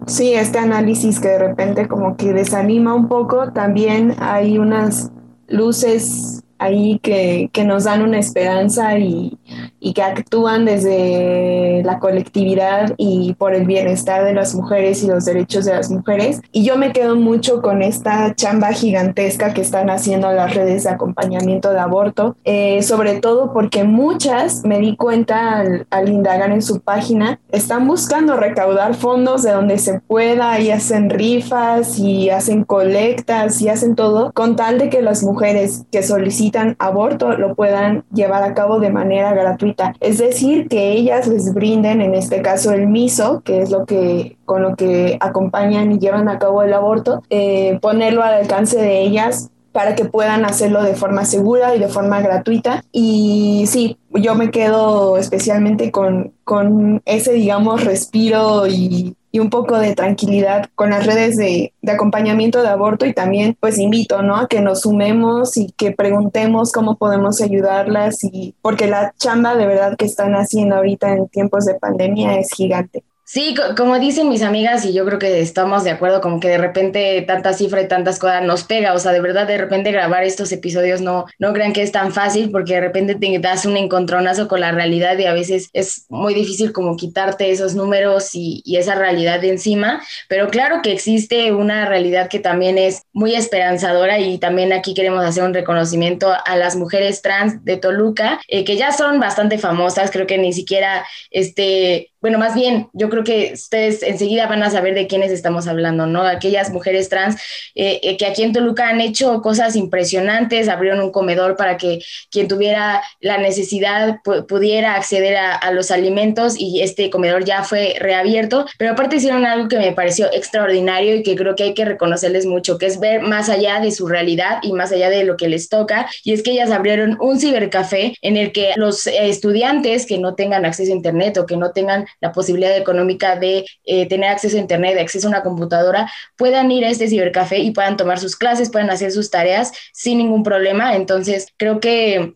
[0.08, 5.10] sí, este análisis que de repente como que desanima un poco, también hay unas
[5.47, 9.38] luces ahí que, que nos dan una esperanza y,
[9.80, 15.26] y, que actúan desde la colectividad y por el bienestar de las mujeres y los
[15.26, 16.41] derechos de las mujeres.
[16.51, 20.89] Y yo me quedo mucho con esta chamba gigantesca que están haciendo las redes de
[20.89, 26.62] acompañamiento de aborto, eh, sobre todo porque muchas, me di cuenta al, al, indagar en
[26.62, 32.66] su página, están buscando recaudar fondos de donde se pueda y hacen rifas y hacen
[32.66, 36.49] colectas y hacen todo con tal de que las mujeres que solicitan
[36.80, 39.93] aborto lo puedan llevar a cabo de manera gratuita.
[40.00, 44.38] Es decir, que ellas les brinden, en este caso, el MISO, que es lo que
[44.45, 49.02] con lo que acompañan y llevan a cabo el aborto, eh, ponerlo al alcance de
[49.02, 52.84] ellas para que puedan hacerlo de forma segura y de forma gratuita.
[52.91, 59.78] Y sí, yo me quedo especialmente con, con ese, digamos, respiro y y un poco
[59.78, 64.36] de tranquilidad con las redes de, acompañamiento de aborto y también pues invito ¿no?
[64.36, 69.66] a que nos sumemos y que preguntemos cómo podemos ayudarlas y porque la chamba de
[69.66, 73.04] verdad que están haciendo ahorita en tiempos de pandemia es gigante.
[73.32, 76.58] Sí, como dicen mis amigas, y yo creo que estamos de acuerdo, como que de
[76.58, 80.24] repente tanta cifra y tantas cosas nos pega, o sea, de verdad, de repente grabar
[80.24, 83.78] estos episodios no, no crean que es tan fácil, porque de repente te das un
[83.78, 88.64] encontronazo con la realidad y a veces es muy difícil como quitarte esos números y,
[88.80, 94.18] esa realidad de encima, pero claro que existe una realidad que también es muy esperanzadora
[94.18, 98.76] y también aquí queremos hacer un reconocimiento a las mujeres trans de Toluca, eh, que
[98.76, 103.51] ya son bastante famosas, creo que ni siquiera este bueno, más bien, yo creo que
[103.53, 106.24] ustedes enseguida van a saber de quiénes estamos hablando, ¿no?
[106.24, 107.36] Aquellas mujeres trans
[107.76, 111.99] eh, eh, que aquí en Toluca han hecho cosas impresionantes, abrieron un comedor para que
[112.30, 118.65] quien tuviera la necesidad pudiera acceder a, los alimentos y este comedor ya fue reabierto,
[118.78, 122.45] pero aparte hicieron algo que me pareció extraordinario y que creo que hay que reconocerles
[122.45, 125.47] mucho, que es ver más allá de su realidad y más allá de lo que
[125.47, 130.17] les toca, y es que ellas abrieron un cibercafé en el que los estudiantes que
[130.17, 134.30] no tengan acceso a internet o que no tengan la posibilidad económica de eh, tener
[134.30, 138.20] acceso a Internet, acceso a una computadora, puedan ir a este cibercafé y puedan tomar
[138.20, 140.95] sus clases, puedan hacer sus tareas sin ningún problema.
[140.95, 142.36] Entonces, creo que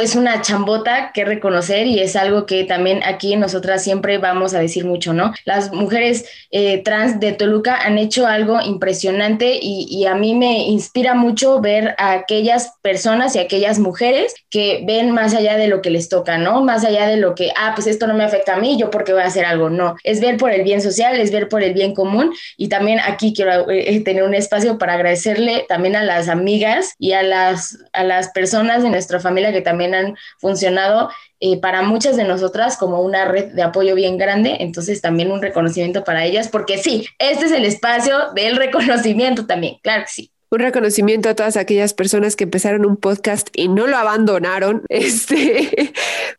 [0.00, 4.60] es una chambota que reconocer y es algo que también aquí nosotras siempre vamos a
[4.60, 5.32] decir mucho, ¿no?
[5.44, 10.66] Las mujeres eh, trans de Toluca han hecho algo impresionante y, y, a mí me
[10.66, 15.82] inspira mucho ver a aquellas personas y aquellas mujeres que ven más allá de lo
[15.82, 16.62] que les toca, ¿no?
[16.62, 19.12] Más allá de lo que, ah, pues esto no me afecta a mí, yo porque
[19.12, 19.96] voy a hacer algo, no.
[20.04, 23.32] Es ver por el bien social, es ver por el bien común y también aquí
[23.34, 28.04] quiero eh, tener un espacio para agradecerle también a las amigas y a las, a
[28.04, 33.00] las personas de nuestra familia que también han funcionado eh, para muchas de nosotras como
[33.00, 37.46] una red de apoyo bien grande, entonces también un reconocimiento para ellas, porque sí, este
[37.46, 42.36] es el espacio del reconocimiento también, claro que sí un reconocimiento a todas aquellas personas
[42.36, 44.82] que empezaron un podcast y no lo abandonaron.
[44.94, 45.92] Este,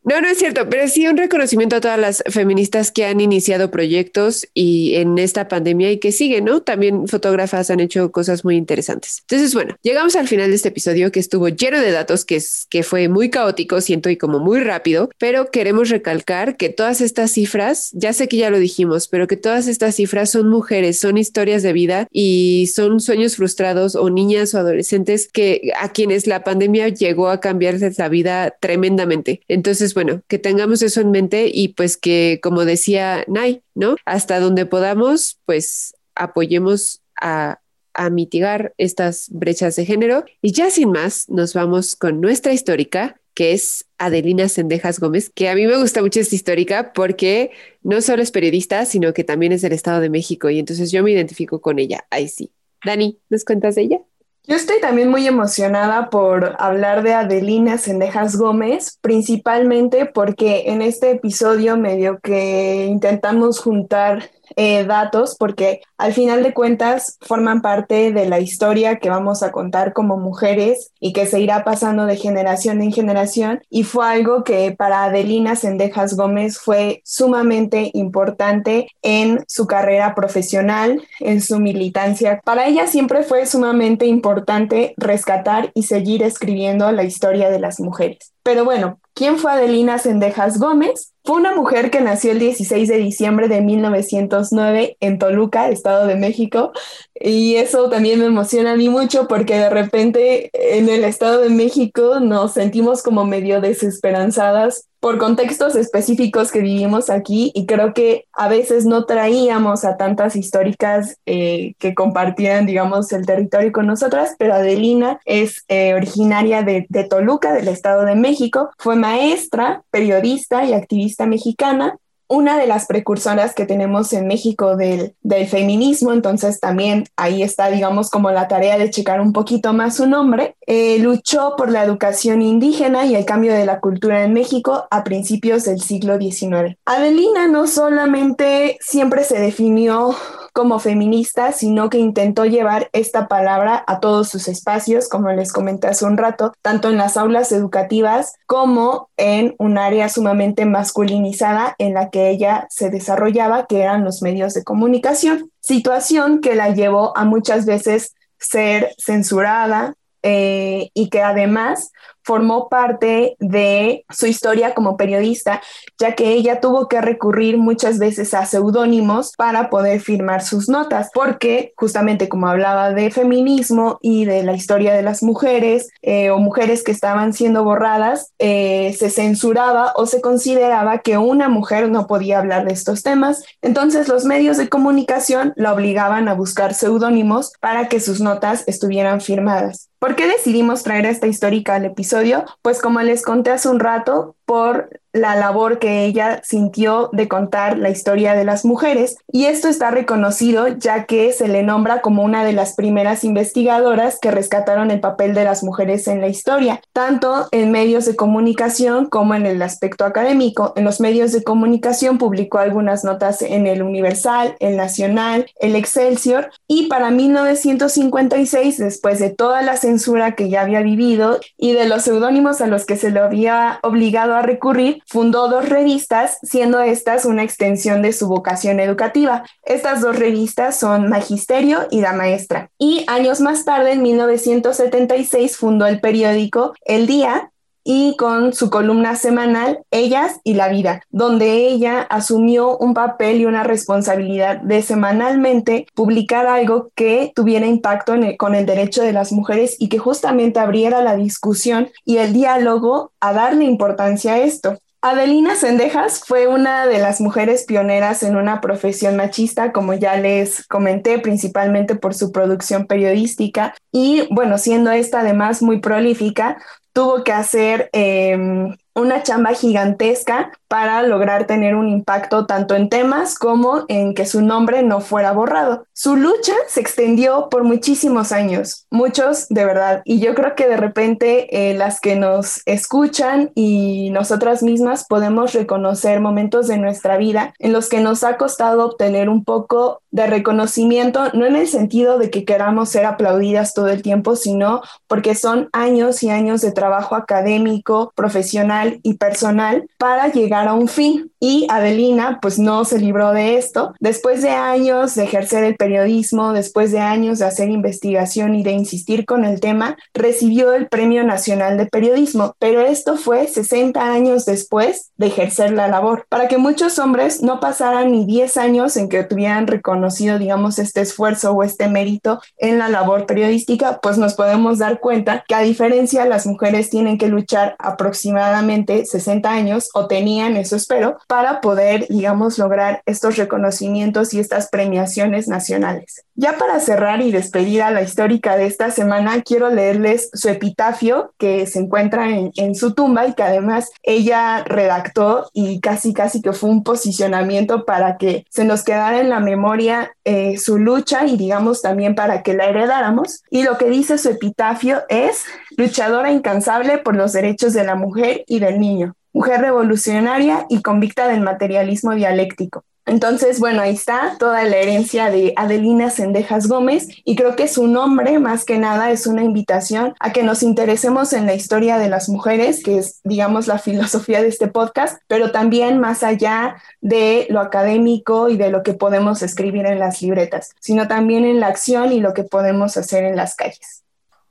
[0.04, 3.70] no, no es cierto, pero sí un reconocimiento a todas las feministas que han iniciado
[3.70, 6.62] proyectos y en esta pandemia y que siguen, ¿no?
[6.62, 9.20] También fotógrafas han hecho cosas muy interesantes.
[9.22, 12.66] Entonces, bueno, llegamos al final de este episodio que estuvo lleno de datos, que, es,
[12.70, 17.32] que fue muy caótico, siento, y como muy rápido, pero queremos recalcar que todas estas
[17.32, 21.18] cifras, ya sé que ya lo dijimos, pero que todas estas cifras son mujeres, son
[21.18, 26.90] historias de vida y son sueños frustrados niñas o adolescentes que a quienes la pandemia
[26.90, 29.42] llegó a cambiarles la vida tremendamente.
[29.48, 33.96] Entonces, bueno, que tengamos eso en mente y pues que, como decía Nay, ¿no?
[34.06, 37.60] Hasta donde podamos, pues apoyemos a
[37.96, 40.26] a mitigar estas brechas de género.
[40.42, 45.50] Y ya sin más, nos vamos con nuestra histórica, que es Adelina Sendejas Gómez, que
[45.50, 47.52] a mí me gusta mucho esta histórica porque
[47.84, 51.04] no solo es periodista, sino que también es del Estado de México y entonces yo
[51.04, 52.06] me identifico con ella.
[52.12, 52.52] Ahí sí.
[52.86, 54.00] Dani, ¿nos cuentas de ella?
[54.48, 61.12] Yo estoy también muy emocionada por hablar de Adelina Sendejas Gómez, principalmente porque en este
[61.12, 68.28] episodio medio que intentamos juntar eh, datos porque al final de cuentas forman parte de
[68.28, 72.82] la historia que vamos a contar como mujeres y que se irá pasando de generación
[72.82, 79.68] en generación y fue algo que para Adelina Sendejas Gómez fue sumamente importante en su
[79.68, 82.42] carrera profesional, en su militancia.
[82.44, 88.34] Para ella siempre fue sumamente importante rescatar y seguir escribiendo la historia de las mujeres.
[88.44, 91.15] Pero bueno, ¿quién fue Adelina Sendejas Gómez?
[91.26, 96.16] Fue una mujer que nació el 16 de diciembre de 1909 en Toluca, Estado de
[96.16, 96.72] México,
[97.20, 101.50] y eso también me emociona a mí mucho porque de repente en el Estado de
[101.50, 108.26] México nos sentimos como medio desesperanzadas por contextos específicos que vivimos aquí y creo que
[108.34, 114.36] a veces no traíamos a tantas históricas eh, que compartieran, digamos, el territorio con nosotras,
[114.40, 120.66] pero Adelina es eh, originaria de, de Toluca, del Estado de México, fue maestra, periodista
[120.66, 121.98] y activista mexicana
[122.28, 127.70] una de las precursoras que tenemos en México del, del, feminismo, entonces también ahí está,
[127.70, 130.56] digamos, como la tarea de checar un poquito más su nombre.
[130.66, 135.04] Eh, luchó por la educación indígena y el cambio de la cultura en México a
[135.04, 136.78] principios del siglo XIX.
[136.86, 140.16] Adelina no solamente siempre se definió
[140.56, 145.88] como feminista, sino que intentó llevar esta palabra a todos sus espacios, como les comenté
[145.88, 151.94] hace un rato, tanto en las aulas educativas como en un área sumamente masculinizada en
[151.94, 157.18] la que ella se desarrollaba, que eran los medios de comunicación, situación que la llevó
[157.18, 161.92] a muchas veces ser censurada eh, y que además
[162.26, 165.62] formó parte de su historia como periodista,
[166.00, 171.10] ya que ella tuvo que recurrir muchas veces a seudónimos para poder firmar sus notas,
[171.14, 176.40] porque justamente como hablaba de feminismo y de la historia de las mujeres eh, o
[176.40, 182.08] mujeres que estaban siendo borradas, eh, se censuraba o se consideraba que una mujer no
[182.08, 183.44] podía hablar de estos temas.
[183.62, 189.22] Entonces los medios de comunicación la obligaban a buscar seudónimos para que sus notas estuvieran
[189.22, 189.90] firmadas.
[190.00, 192.15] ¿Por qué decidimos traer esta histórica al episodio?
[192.62, 197.78] Pues como les conté hace un rato, por la labor que ella sintió de contar
[197.78, 199.18] la historia de las mujeres.
[199.32, 204.20] Y esto está reconocido ya que se le nombra como una de las primeras investigadoras
[204.22, 209.06] que rescataron el papel de las mujeres en la historia, tanto en medios de comunicación
[209.06, 210.74] como en el aspecto académico.
[210.76, 216.50] En los medios de comunicación publicó algunas notas en el Universal, el Nacional, el Excelsior
[216.68, 222.04] y para 1956, después de toda la censura que ya había vivido y de los
[222.04, 227.26] seudónimos a los que se le había obligado a recurrir, fundó dos revistas, siendo estas
[227.26, 229.44] una extensión de su vocación educativa.
[229.64, 232.70] Estas dos revistas son Magisterio y La Maestra.
[232.78, 237.52] Y años más tarde, en 1976, fundó el periódico El Día,
[237.86, 243.46] y con su columna semanal Ellas y la vida, donde ella asumió un papel y
[243.46, 249.76] una responsabilidad de semanalmente publicar algo que tuviera impacto con el derecho de las mujeres
[249.80, 254.78] y que justamente abriera la discusión y el diálogo a darle importancia a esto.
[255.02, 260.66] Adelina Sendejas fue una de las mujeres pioneras en una profesión machista, como ya les
[260.66, 266.58] comenté, principalmente por su producción periodística y, bueno, siendo esta además muy prolífica,
[266.96, 273.38] tuvo que hacer em, una chamba gigantesca para lograr tener un impacto tanto en temas
[273.38, 275.86] como en que su nombre no fuera borrado.
[275.94, 280.78] Su lucha se extendió por muchísimos años, muchos de verdad, y yo creo que de
[280.78, 287.54] repente eh, las que nos escuchan y nosotras mismas podemos reconocer momentos de nuestra vida
[287.60, 292.18] en los que nos ha costado obtener un poco de reconocimiento, no en el sentido
[292.18, 296.72] de que queramos ser aplaudidas todo el tiempo, sino porque son años y años de
[296.72, 301.32] trabajo académico, profesional y personal para llegar a un fin.
[301.40, 303.94] Y Adelina pues no se libró de esto.
[304.00, 308.72] Después de años de ejercer el periodismo, después de años de hacer investigación y de
[308.72, 314.46] insistir con el tema, recibió el Premio Nacional de Periodismo, pero esto fue 60 años
[314.46, 319.08] después de ejercer la labor, para que muchos hombres no pasaran ni 10 años en
[319.08, 324.34] que tuvieran reconocimiento digamos, este esfuerzo o este mérito en la labor periodística, pues nos
[324.34, 330.08] podemos dar cuenta que a diferencia las mujeres tienen que luchar aproximadamente 60 años o
[330.08, 336.26] tenían, eso espero, para poder, digamos, lograr estos reconocimientos y estas premiaciones nacionales.
[336.36, 341.34] Ya para cerrar y despedir a la histórica de esta semana, quiero leerles su epitafio
[341.38, 346.42] que se encuentra en, en su tumba y que además ella redactó y casi casi
[346.42, 351.26] que fue un posicionamiento para que se nos quedara en la memoria eh, su lucha
[351.26, 353.44] y digamos también para que la heredáramos.
[353.50, 355.44] Y lo que dice su epitafio es
[355.78, 361.28] luchadora incansable por los derechos de la mujer y del niño, mujer revolucionaria y convicta
[361.28, 362.84] del materialismo dialéctico.
[363.08, 367.88] Entonces, bueno, ahí está toda la herencia de Adelina Sendejas Gómez y creo que su
[367.88, 372.10] nombre más que nada es una invitación a que nos interesemos en la historia de
[372.10, 377.46] las mujeres, que es, digamos, la filosofía de este podcast, pero también más allá de
[377.52, 381.68] lo académico y de lo que podemos escribir en las libretas, sino también en la
[381.68, 384.05] acción y lo que podemos hacer en las calles.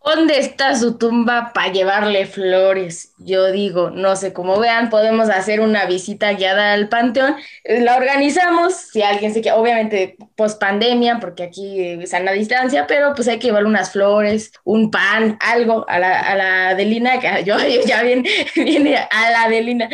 [0.05, 3.15] ¿Dónde está su tumba para llevarle flores?
[3.17, 7.37] Yo digo, no sé, como vean, podemos hacer una visita guiada al panteón.
[7.65, 12.87] Eh, la organizamos, si alguien se quiere, obviamente post pandemia, porque aquí es a distancia,
[12.87, 17.19] pero pues hay que llevar unas flores, un pan, algo a la, a la Adelina,
[17.19, 19.89] que yo, ya viene, viene a la Adelina,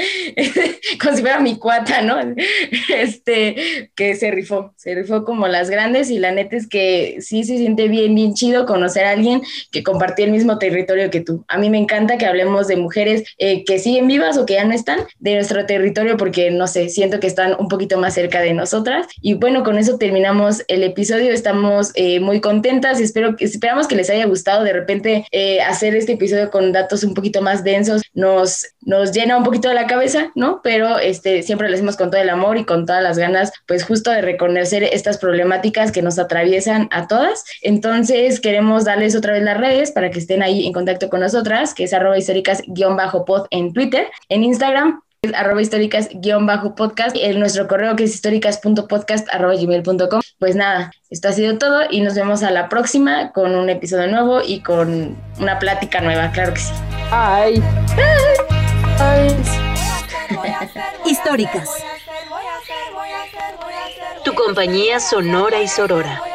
[1.01, 2.17] como si fuera mi cuata, ¿no?
[2.89, 7.45] Este, que se rifó, se rifó como las grandes y la neta es que sí
[7.45, 11.45] se siente bien, bien chido conocer a alguien que compartir el mismo territorio que tú.
[11.47, 14.65] A mí me encanta que hablemos de mujeres eh, que siguen vivas o que ya
[14.65, 18.41] no están de nuestro territorio porque, no sé, siento que están un poquito más cerca
[18.41, 19.07] de nosotras.
[19.21, 21.33] Y bueno, con eso terminamos el episodio.
[21.33, 25.95] Estamos eh, muy contentas y espero, esperamos que les haya gustado de repente eh, hacer
[25.95, 28.01] este episodio con datos un poquito más densos.
[28.15, 30.63] Nos, nos llena un poquito de la cabeza, ¿no?
[30.63, 33.85] Pero este, siempre lo hacemos con todo el amor y con todas las ganas, pues
[33.85, 37.45] justo de reconocer estas problemáticas que nos atraviesan a todas.
[37.61, 41.75] Entonces, queremos darles otra vez las redes para que estén ahí en contacto con nosotras,
[41.75, 48.05] que es arroba históricas-pod en Twitter, en Instagram es arroba históricas-podcast, en nuestro correo que
[48.05, 50.23] es históricas.podcast.gmail.com.
[50.39, 54.09] Pues nada, esto ha sido todo y nos vemos a la próxima con un episodio
[54.09, 56.73] nuevo y con una plática nueva, claro que sí.
[57.11, 57.63] Ay.
[61.05, 61.69] Históricas.
[64.25, 66.30] Tu compañía sonora y sorora.